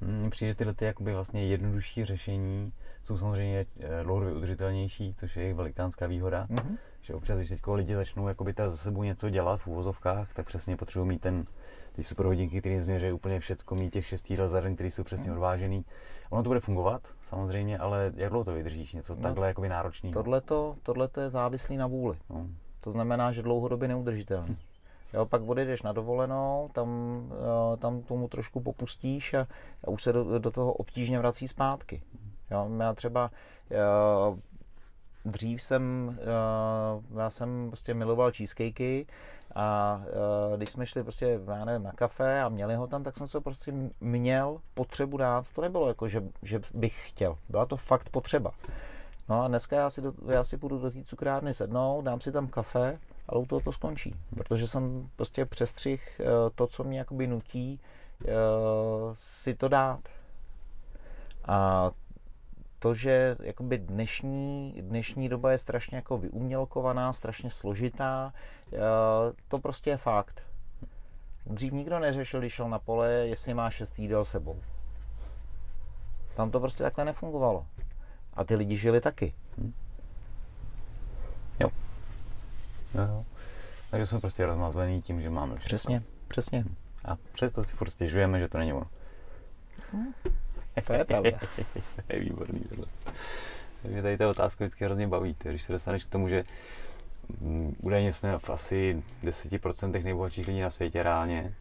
[0.00, 5.36] Mně přijde, že tyhle ty jakoby vlastně jednodušší řešení jsou samozřejmě eh, dlouhodobě udržitelnější, což
[5.36, 6.46] je jejich velikánská výhoda.
[6.50, 6.76] Mm-hmm.
[7.02, 10.76] Že občas, když teď lidi začnou jakoby za sebou něco dělat v úvozovkách, tak přesně
[10.76, 11.46] potřebují mít ten
[11.92, 15.04] ty super hodinky, které změří úplně všecko, mít těch šest jídel za den, které jsou
[15.04, 15.34] přesně hmm.
[15.34, 15.84] odvážený.
[16.30, 18.92] Ono to bude fungovat, samozřejmě, ale jak dlouho to vydržíš?
[18.92, 20.10] Něco no, takhle jakoby náročný?
[20.82, 22.18] Tohle je závislý na vůli.
[22.30, 22.46] No.
[22.80, 24.56] To znamená, že dlouhodobě neudržitelný.
[25.14, 26.88] Jo, pak odejdeš na dovolenou, tam,
[27.32, 29.46] eh, tam tomu trošku popustíš a,
[29.84, 32.02] a už se do, do toho obtížně vrací zpátky.
[32.52, 33.30] Jo, já třeba
[33.70, 34.36] eh,
[35.24, 39.06] dřív jsem, eh, já jsem prostě miloval cheesecakey
[39.54, 40.00] a
[40.50, 43.28] uh, když jsme šli prostě, já nevím, na kafe a měli ho tam, tak jsem
[43.28, 45.46] se prostě měl potřebu dát.
[45.54, 47.38] To nebylo jako, že, že bych chtěl.
[47.48, 48.50] Byla to fakt potřeba.
[49.28, 52.32] No a dneska já si, do, já si půjdu do té cukrárny sednout, dám si
[52.32, 52.98] tam kafe,
[53.28, 54.14] ale u toho to skončí.
[54.34, 57.80] Protože jsem prostě přestřih uh, to, co mě jakoby nutí
[58.20, 58.30] uh,
[59.14, 60.00] si to dát.
[61.44, 61.90] A
[62.82, 68.32] to, že jakoby dnešní, dnešní doba je strašně jako vyumělkovaná, strašně složitá,
[68.72, 68.78] eh,
[69.48, 70.42] to prostě je fakt.
[71.46, 74.60] Dřív nikdo neřešil, když šel na pole, jestli má šest jídel sebou.
[76.36, 77.66] Tam to prostě takhle nefungovalo.
[78.34, 79.34] A ty lidi žili taky.
[79.58, 79.74] Hmm.
[81.60, 81.70] Jo.
[82.94, 83.24] jo, jo.
[83.90, 85.66] Takže jsme prostě rozmazlení tím, že máme všechno.
[85.66, 86.64] Přesně, přesně.
[87.04, 88.86] A přesto si furt stěžujeme, že to není ono.
[89.92, 90.12] Hmm.
[90.84, 91.30] To je pravda.
[92.06, 92.86] to je výborný tohle.
[93.84, 96.44] Mě tady ta otázka vždycky hrozně baví, když se dostaneš k tomu, že
[97.40, 101.54] mm, údajně jsme v asi 10% nejbohatších lidí na světě reálně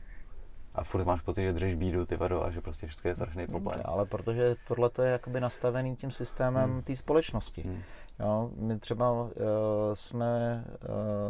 [0.76, 3.47] a furt máš pocit, že držíš bídu, ty vado, a že prostě všechno je strašný
[3.47, 3.82] problém.
[3.86, 6.82] Ale protože tohle je jakoby nastavený tím systémem hmm.
[6.82, 7.62] té společnosti.
[7.62, 7.82] Hmm.
[8.20, 9.30] Jo, my třeba uh,
[9.93, 10.64] jsme,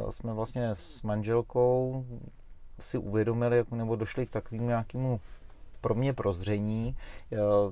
[0.04, 2.06] uh, jsme vlastně s manželkou
[2.80, 5.20] si uvědomili, nebo došli k takovému nějakému
[5.82, 6.98] pro mě prozření,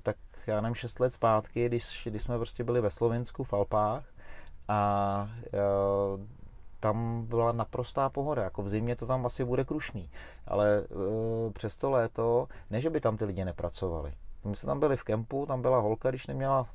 [0.03, 0.15] tak
[0.47, 4.03] já nevím, 6 let zpátky, když, když jsme prostě byli ve Slovensku v Alpách
[4.67, 5.29] a
[6.79, 10.09] tam byla naprostá pohoda, jako v zimě to tam asi bude krušný,
[10.47, 10.83] ale
[11.53, 14.13] přes to léto, ne, že by tam ty lidi nepracovali.
[14.43, 16.67] My jsme tam byli v kempu, tam byla holka, když neměla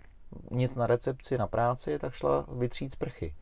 [0.51, 3.35] nic na recepci, na práci, tak šla vytřít sprchy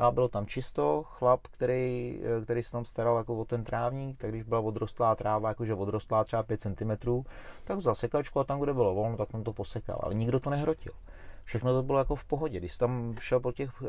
[0.00, 4.18] a bylo tam čisto, chlap, který, eh, který se tam staral jako o ten trávník,
[4.18, 7.24] tak když byla odrostlá tráva, jakože odrostlá třeba 5 cm,
[7.64, 10.50] tak vzal sekačku a tam, kde bylo volno, tak tam to posekal, ale nikdo to
[10.50, 10.92] nehrotil.
[11.44, 12.58] Všechno to bylo jako v pohodě.
[12.58, 13.86] Když tam šel po těch, eh,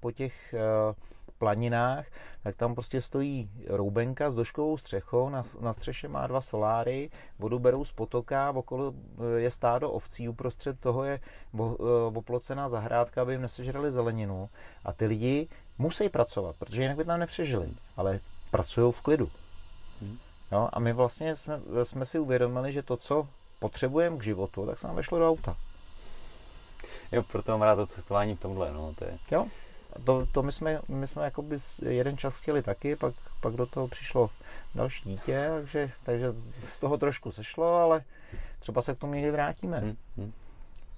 [0.00, 0.94] po těch eh,
[1.38, 2.06] planinách,
[2.42, 7.58] tak tam prostě stojí roubenka s doškovou střechou, na, na střeše má dva soláry, vodu
[7.58, 11.20] berou z potoka, okolo eh, je stádo ovcí, uprostřed toho je
[12.14, 14.48] oplocená zahrádka, aby jim nesežrali zeleninu
[14.84, 15.48] a ty lidi
[15.78, 19.30] musí pracovat, protože jinak by tam nepřežili, ale pracují v klidu.
[20.00, 20.18] Hmm.
[20.52, 23.28] No, a my vlastně jsme, jsme si uvědomili, že to, co
[23.58, 25.56] potřebujeme k životu, tak se nám vešlo do auta.
[27.12, 29.18] Jo, proto mám rád to cestování v tomhle, no, to je...
[29.30, 29.46] Jo,
[30.04, 31.58] to, to my jsme, my jsme jakoby
[31.88, 34.30] jeden čas chtěli taky, pak, pak do toho přišlo
[34.74, 38.04] další dítě, takže, takže z toho trošku sešlo, ale
[38.58, 39.78] třeba se k tomu někdy vrátíme.
[39.78, 40.32] Hmm, hmm.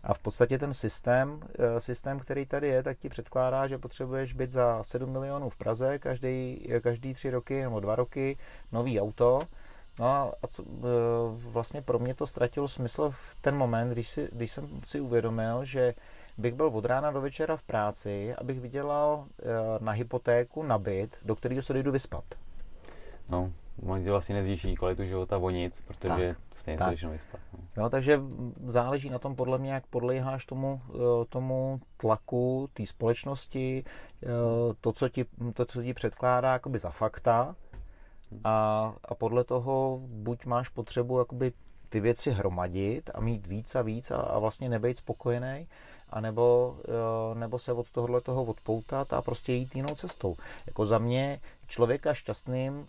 [0.04, 4.32] A v podstatě ten systém, eh, systém, který tady je, tak ti předkládá, že potřebuješ
[4.32, 8.36] být za 7 milionů v Praze každý, každý tři roky nebo dva roky
[8.72, 9.40] nový auto.
[9.98, 10.86] No a co, eh,
[11.50, 15.64] vlastně pro mě to ztratilo smysl v ten moment, když, si, když jsem si uvědomil,
[15.64, 15.94] že
[16.38, 19.44] bych byl od rána do večera v práci, abych vydělal eh,
[19.80, 22.24] na hypotéku, na byt, do kterého se jdu vyspat.
[23.28, 23.52] No,
[23.86, 26.98] on ti vlastně nezvýší kvalitu života o nic, protože tak, stejně tak.
[26.98, 27.40] se vyspat.
[27.52, 27.82] No.
[27.82, 28.20] Jo, takže
[28.66, 33.84] záleží na tom podle mě, jak podléháš tomu, eh, tomu tlaku té společnosti,
[34.80, 35.24] to co, ti,
[35.54, 37.56] to, co ti předkládá jakoby za fakta
[38.44, 41.52] a, a podle toho buď máš potřebu jakoby
[41.88, 45.66] ty věci hromadit a mít víc a víc a, a vlastně nebejt spokojený,
[46.10, 46.76] anebo,
[47.34, 50.36] nebo se od tohohle toho odpoutat a prostě jít jinou cestou.
[50.66, 52.86] Jako za mě člověka šťastným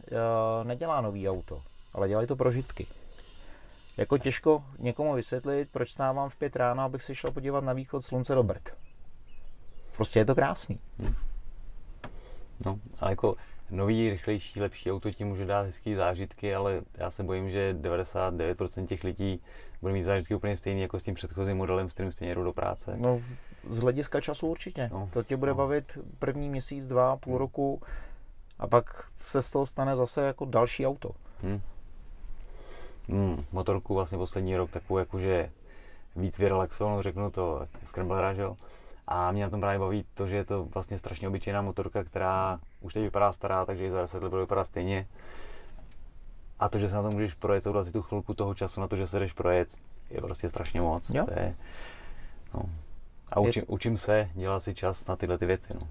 [0.64, 1.62] nedělá nový auto,
[1.94, 2.88] ale dělají to prožitky.
[3.98, 8.06] Jako těžko někomu vysvětlit, proč stávám v pět ráno, abych se šel podívat na východ
[8.06, 8.70] slunce do Brd.
[9.96, 10.80] Prostě je to krásný.
[11.00, 11.16] Hmm.
[12.66, 13.36] No, ale jako
[13.70, 18.86] nový, rychlejší, lepší auto ti může dát hezký zážitky, ale já se bojím, že 99%
[18.86, 19.42] těch lidí
[19.82, 22.54] bude mít zážitky úplně stejný jako s tím předchozím modelem, s kterým stejně jdou do
[22.54, 22.96] práce.
[22.98, 23.22] No,
[23.70, 24.90] z hlediska času určitě.
[24.94, 25.56] No, to tě bude no.
[25.56, 27.40] bavit první měsíc, dva, půl hmm.
[27.40, 27.82] roku
[28.60, 31.12] a pak se z toho stane zase jako další auto.
[31.42, 31.62] Hmm.
[33.10, 35.50] Hmm, motorku vlastně poslední rok takovou jakože
[36.16, 38.58] víc vyrelaxovanou, řeknu to, Scramblera, že jo?
[39.08, 42.60] A mě na tom právě baví to, že je to vlastně strašně obyčejná motorka, která
[42.82, 45.08] už teď vypadá stará, takže i za 10 let bude vypadat stejně.
[46.60, 48.88] A to, že se na to můžeš projet, to si tu chvilku toho času na
[48.88, 49.78] to, že se jdeš projet,
[50.10, 51.10] je prostě strašně moc.
[51.10, 51.26] Jo.
[51.26, 51.56] To je,
[52.54, 52.62] no.
[53.32, 53.68] A učím, je...
[53.68, 55.74] učím se dělat si čas na tyhle ty věci.
[55.74, 55.88] No.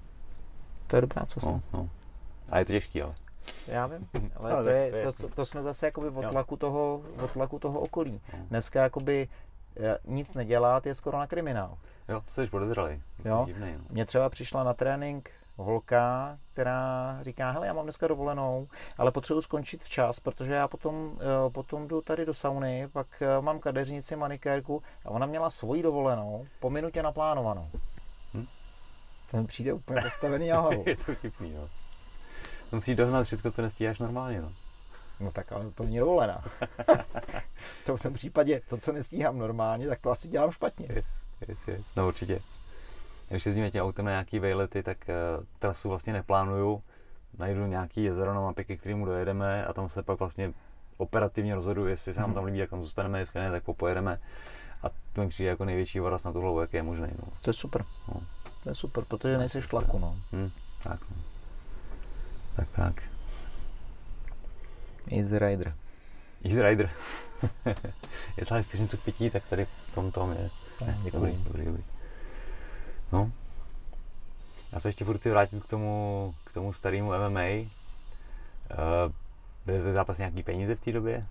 [0.87, 1.51] To je dobrá cesta.
[1.51, 1.89] No, no.
[2.51, 3.15] A je to těžký, ale.
[3.67, 7.03] Já vím, ale, ale to, je, to, to, to, jsme zase jakoby od tlaku, toho,
[7.23, 8.21] od tlaku toho okolí.
[8.33, 8.39] No.
[8.49, 9.29] Dneska jakoby
[10.05, 11.79] nic nedělat je skoro na kriminál.
[12.09, 13.03] Jo, to jsi podezřelý.
[13.25, 13.43] Jo.
[13.47, 13.85] Divný, no.
[13.91, 18.69] Mně třeba přišla na trénink holka, která říká, hele, já mám dneska dovolenou,
[18.99, 23.41] ale potřebuji skončit včas, protože já potom, eh, potom jdu tady do sauny, pak eh,
[23.41, 27.71] mám kadeřnici, manikérku a ona měla svoji dovolenou po minutě naplánovanou.
[28.35, 28.47] Hm?
[29.31, 30.85] To mi přijde úplně postavený na hlavu.
[30.87, 31.69] je to vtipný, jo.
[32.71, 34.53] To musíš dohnat všechno, co nestíháš normálně, no.
[35.21, 36.45] No tak ale to není dovolená.
[37.87, 40.87] to v tom případě, to, co nestíhám normálně, tak to asi dělám špatně.
[40.95, 41.83] Yes, yes, yes.
[41.97, 42.41] No určitě.
[43.29, 46.83] Když jezdíme tím autem na nějaký vejlety, tak uh, trasu vlastně neplánuju.
[47.39, 50.53] Najdu nějaký jezero na mapě, ke kterému dojedeme a tam se pak vlastně
[50.97, 52.35] operativně rozhoduju, jestli se nám mhm.
[52.35, 54.21] tam líbí, jak tam zůstaneme, jestli ne, tak popojedeme.
[54.83, 57.09] A to mi přijde jako největší voraz na tu hlavu, jak je možný.
[57.23, 57.29] No.
[57.41, 57.85] To je super.
[58.09, 58.21] No.
[58.63, 59.99] To je super, protože nejsi v tlaku.
[59.99, 60.17] No.
[60.33, 60.51] Hmm,
[60.83, 61.01] tak.
[61.11, 61.17] No.
[62.57, 63.03] Tak, tak.
[65.11, 65.75] Easy Rider.
[66.45, 66.91] Easy Rider.
[68.37, 70.51] Jestli chceš něco k pití, tak tady v tom tom je.
[70.87, 71.21] Ne, děkuji.
[71.21, 71.85] Dobrý, dobrý, dobrý.
[73.13, 73.33] No.
[74.73, 77.41] Já se ještě budu chci vrátit k tomu, k tomu starému MMA.
[77.41, 77.67] Uh,
[78.71, 79.13] eh,
[79.67, 81.27] byly zde zápas nějaký peníze v té době?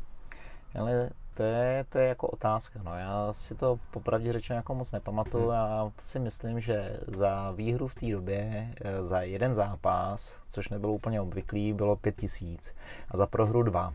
[0.79, 2.79] Ale to je, to je jako otázka.
[2.83, 2.97] No.
[2.97, 5.43] Já si to popravdě řečeno jako moc nepamatuju.
[5.43, 5.53] Hmm.
[5.53, 10.93] Já si myslím, že za výhru v té době, eh, za jeden zápas, což nebylo
[10.93, 12.75] úplně obvyklý, bylo pět tisíc
[13.09, 13.93] a za prohru dva.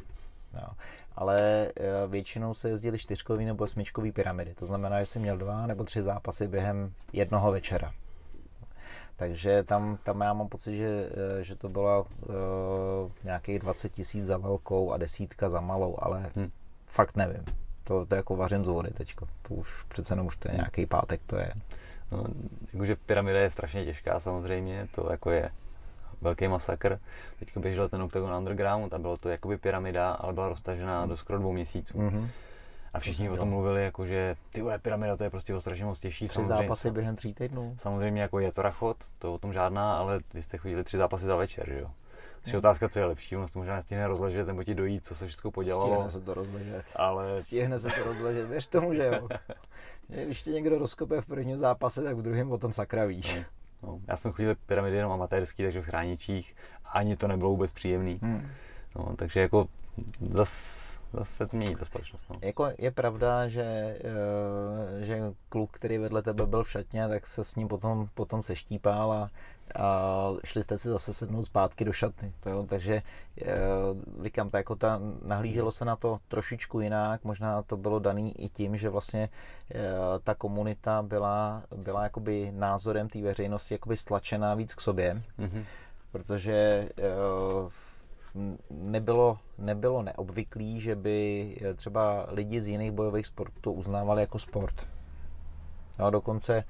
[0.55, 0.69] Jo.
[1.17, 4.55] Ale eh, většinou se jezdili čtyřkový nebo osmičkový pyramidy.
[4.55, 7.93] To znamená, že jsi měl dva nebo tři zápasy během jednoho večera.
[9.17, 11.11] Takže tam, tam já mám pocit, že,
[11.41, 12.35] eh, že to bylo uh,
[13.25, 16.51] nějakých 20 tisíc za velkou a desítka za malou, ale hmm
[16.89, 17.45] fakt nevím.
[17.85, 19.27] To, to jako vařím z vody teďko.
[19.43, 21.53] To už přece jenom už to je nějaký pátek, to je.
[22.13, 22.25] No,
[22.73, 25.51] jakože pyramida je strašně těžká samozřejmě, to jako je
[26.21, 26.99] velký masakr.
[27.39, 31.39] Teď běžel ten Octagon Underground a bylo to jakoby pyramida, ale byla roztažená do skoro
[31.39, 31.99] dvou měsíců.
[31.99, 32.29] Mm-hmm.
[32.95, 35.85] A všichni o tom mluvili, jako, že ty vole, pyramida to je prostě o strašně
[35.85, 36.29] moc těžší.
[36.29, 37.77] Tři samozřejmě, zápasy během tří týdnů.
[37.79, 41.25] Samozřejmě jako je to rachot, to o tom žádná, ale vy jste chodili tři zápasy
[41.25, 41.91] za večer, že jo.
[42.43, 45.15] Což je otázka, co je lepší, ono se možná stihne rozležet nebo ti dojít, co
[45.15, 45.95] se všechno podělalo.
[45.95, 46.85] Stihne se to rozležet.
[46.97, 47.43] Ale...
[47.43, 49.29] Stihne se to rozležet, věř tomu, že jo.
[50.25, 53.35] Když tě někdo rozkope v prvním zápase, tak v druhém o tom sakra víš.
[53.83, 54.01] No, no.
[54.09, 56.57] Já jsem chodil pyramidy jenom amatérský, takže v chráničích.
[56.85, 58.19] Ani to nebylo vůbec příjemný.
[58.23, 58.49] Hmm.
[58.97, 59.69] No, takže jako
[60.31, 62.27] zase zase mění ta společnost.
[62.31, 62.37] No.
[62.43, 67.45] Jako je pravda, že, eh, že kluk, který vedle tebe byl v šatně, tak se
[67.45, 69.31] s ním potom, potom seštípal a,
[69.83, 72.33] a šli jste si zase sednout zpátky do šatny.
[72.41, 73.03] To jo, takže
[73.43, 73.47] eh,
[74.23, 78.49] říkám, tak jako ta, nahlíželo se na to trošičku jinak, možná to bylo daný i
[78.49, 79.29] tím, že vlastně
[79.75, 79.79] eh,
[80.25, 85.65] ta komunita byla, byla jakoby názorem té veřejnosti jakoby stlačená víc k sobě, mm-hmm.
[86.13, 86.89] protože
[88.71, 94.87] nebylo, nebylo neobvyklý, že by třeba lidi z jiných bojových sportů uznávali jako sport.
[95.99, 96.65] No, dokonce,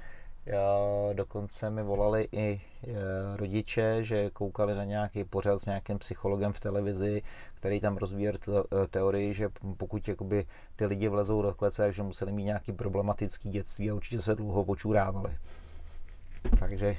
[1.12, 6.60] dokonce mi volali i e, rodiče, že koukali na nějaký pořad s nějakým psychologem v
[6.60, 7.22] televizi,
[7.54, 8.32] který tam rozvíjí e,
[8.90, 10.46] teorii, že pokud jakoby,
[10.76, 14.64] ty lidi vlezou do klece, že museli mít nějaký problematický dětství a určitě se dlouho
[14.64, 15.36] počurávali.
[16.58, 16.96] Takže...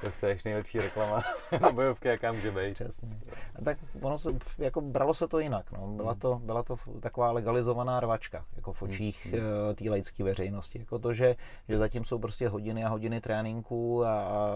[0.00, 1.22] To chceš nejlepší reklama
[1.60, 2.74] na bojovky, jaká může být.
[2.74, 3.08] Přesně.
[3.56, 5.72] A tak ono se, jako bralo se to jinak.
[5.72, 5.86] No.
[5.86, 9.34] Byla, to, byla to taková legalizovaná rvačka jako v očích hmm.
[9.70, 10.78] Eh, té laické veřejnosti.
[10.78, 11.36] Jako to, že,
[11.68, 14.48] že zatím jsou prostě hodiny a hodiny tréninku a, a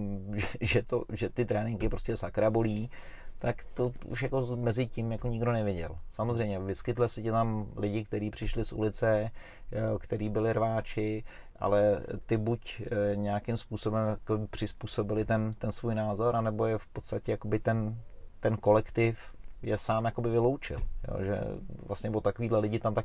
[0.60, 2.90] že, to, že ty tréninky prostě sakra bolí,
[3.38, 5.98] tak to už jako mezi tím jako nikdo nevěděl.
[6.12, 9.30] Samozřejmě vyskytli se tam lidi, kteří přišli z ulice,
[9.72, 11.24] eh, kteří byli rváči,
[11.58, 16.86] ale ty buď eh, nějakým způsobem jako přizpůsobili ten, ten svůj názor, anebo je v
[16.86, 17.96] podstatě jakoby ten,
[18.40, 19.18] ten kolektiv
[19.62, 20.80] je sám jakoby vyloučil.
[21.08, 21.40] Jo, že
[21.86, 23.04] vlastně o takovýhle lidi tam tak,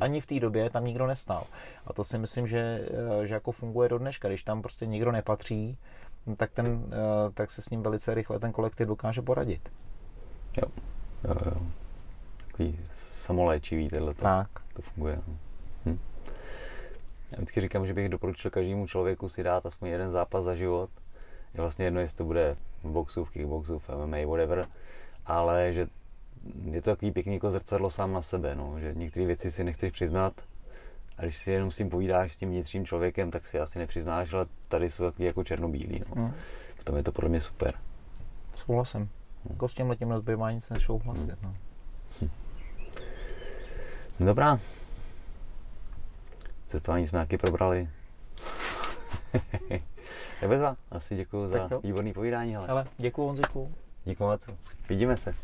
[0.00, 1.46] ani v té době tam nikdo nestál.
[1.86, 2.88] A to si myslím, že,
[3.22, 4.28] eh, že jako funguje do dneška.
[4.28, 5.78] Když tam prostě nikdo nepatří,
[6.36, 9.68] tak, ten, eh, tak se s ním velice rychle ten kolektiv dokáže poradit.
[10.56, 10.68] Jo,
[11.24, 11.62] jo, jo.
[12.46, 14.14] Takový samoléčivý tohle.
[14.14, 14.48] Tak.
[14.74, 15.20] To funguje.
[15.28, 15.51] No.
[17.32, 17.34] Hm.
[17.34, 20.90] Já vždycky říkám, že bych doporučil každému člověku si dát aspoň jeden zápas za život.
[21.54, 24.66] Je vlastně jedno, jestli to bude v boxu, v kickboxu, v MMA, whatever,
[25.26, 25.86] ale že
[26.64, 29.92] je to takový pěkný jako zrcadlo sám na sebe, no, že některé věci si nechceš
[29.92, 30.32] přiznat
[31.18, 34.32] a když si jenom s tím povídáš s tím vnitřním člověkem, tak si asi nepřiznáš,
[34.32, 36.02] ale tady jsou takový jako černobílý.
[36.08, 36.22] No.
[36.22, 36.32] Mm.
[36.76, 37.74] V tom je to pro mě super.
[38.54, 39.00] Souhlasím.
[39.00, 39.08] Mm.
[39.50, 41.26] Jako s tímhle tím nezbývá nic než souhlasit.
[41.26, 41.36] Mm.
[41.42, 41.54] No.
[42.22, 42.30] Hm.
[44.20, 44.60] Dobrá,
[46.72, 47.88] Cestování jsme taky probrali.
[50.42, 52.56] Nebezva, asi děkuji za výborný povídání.
[52.56, 53.74] Ale děkuji Honziku.
[54.04, 54.48] Díky moc.
[54.88, 55.34] Vidíme se.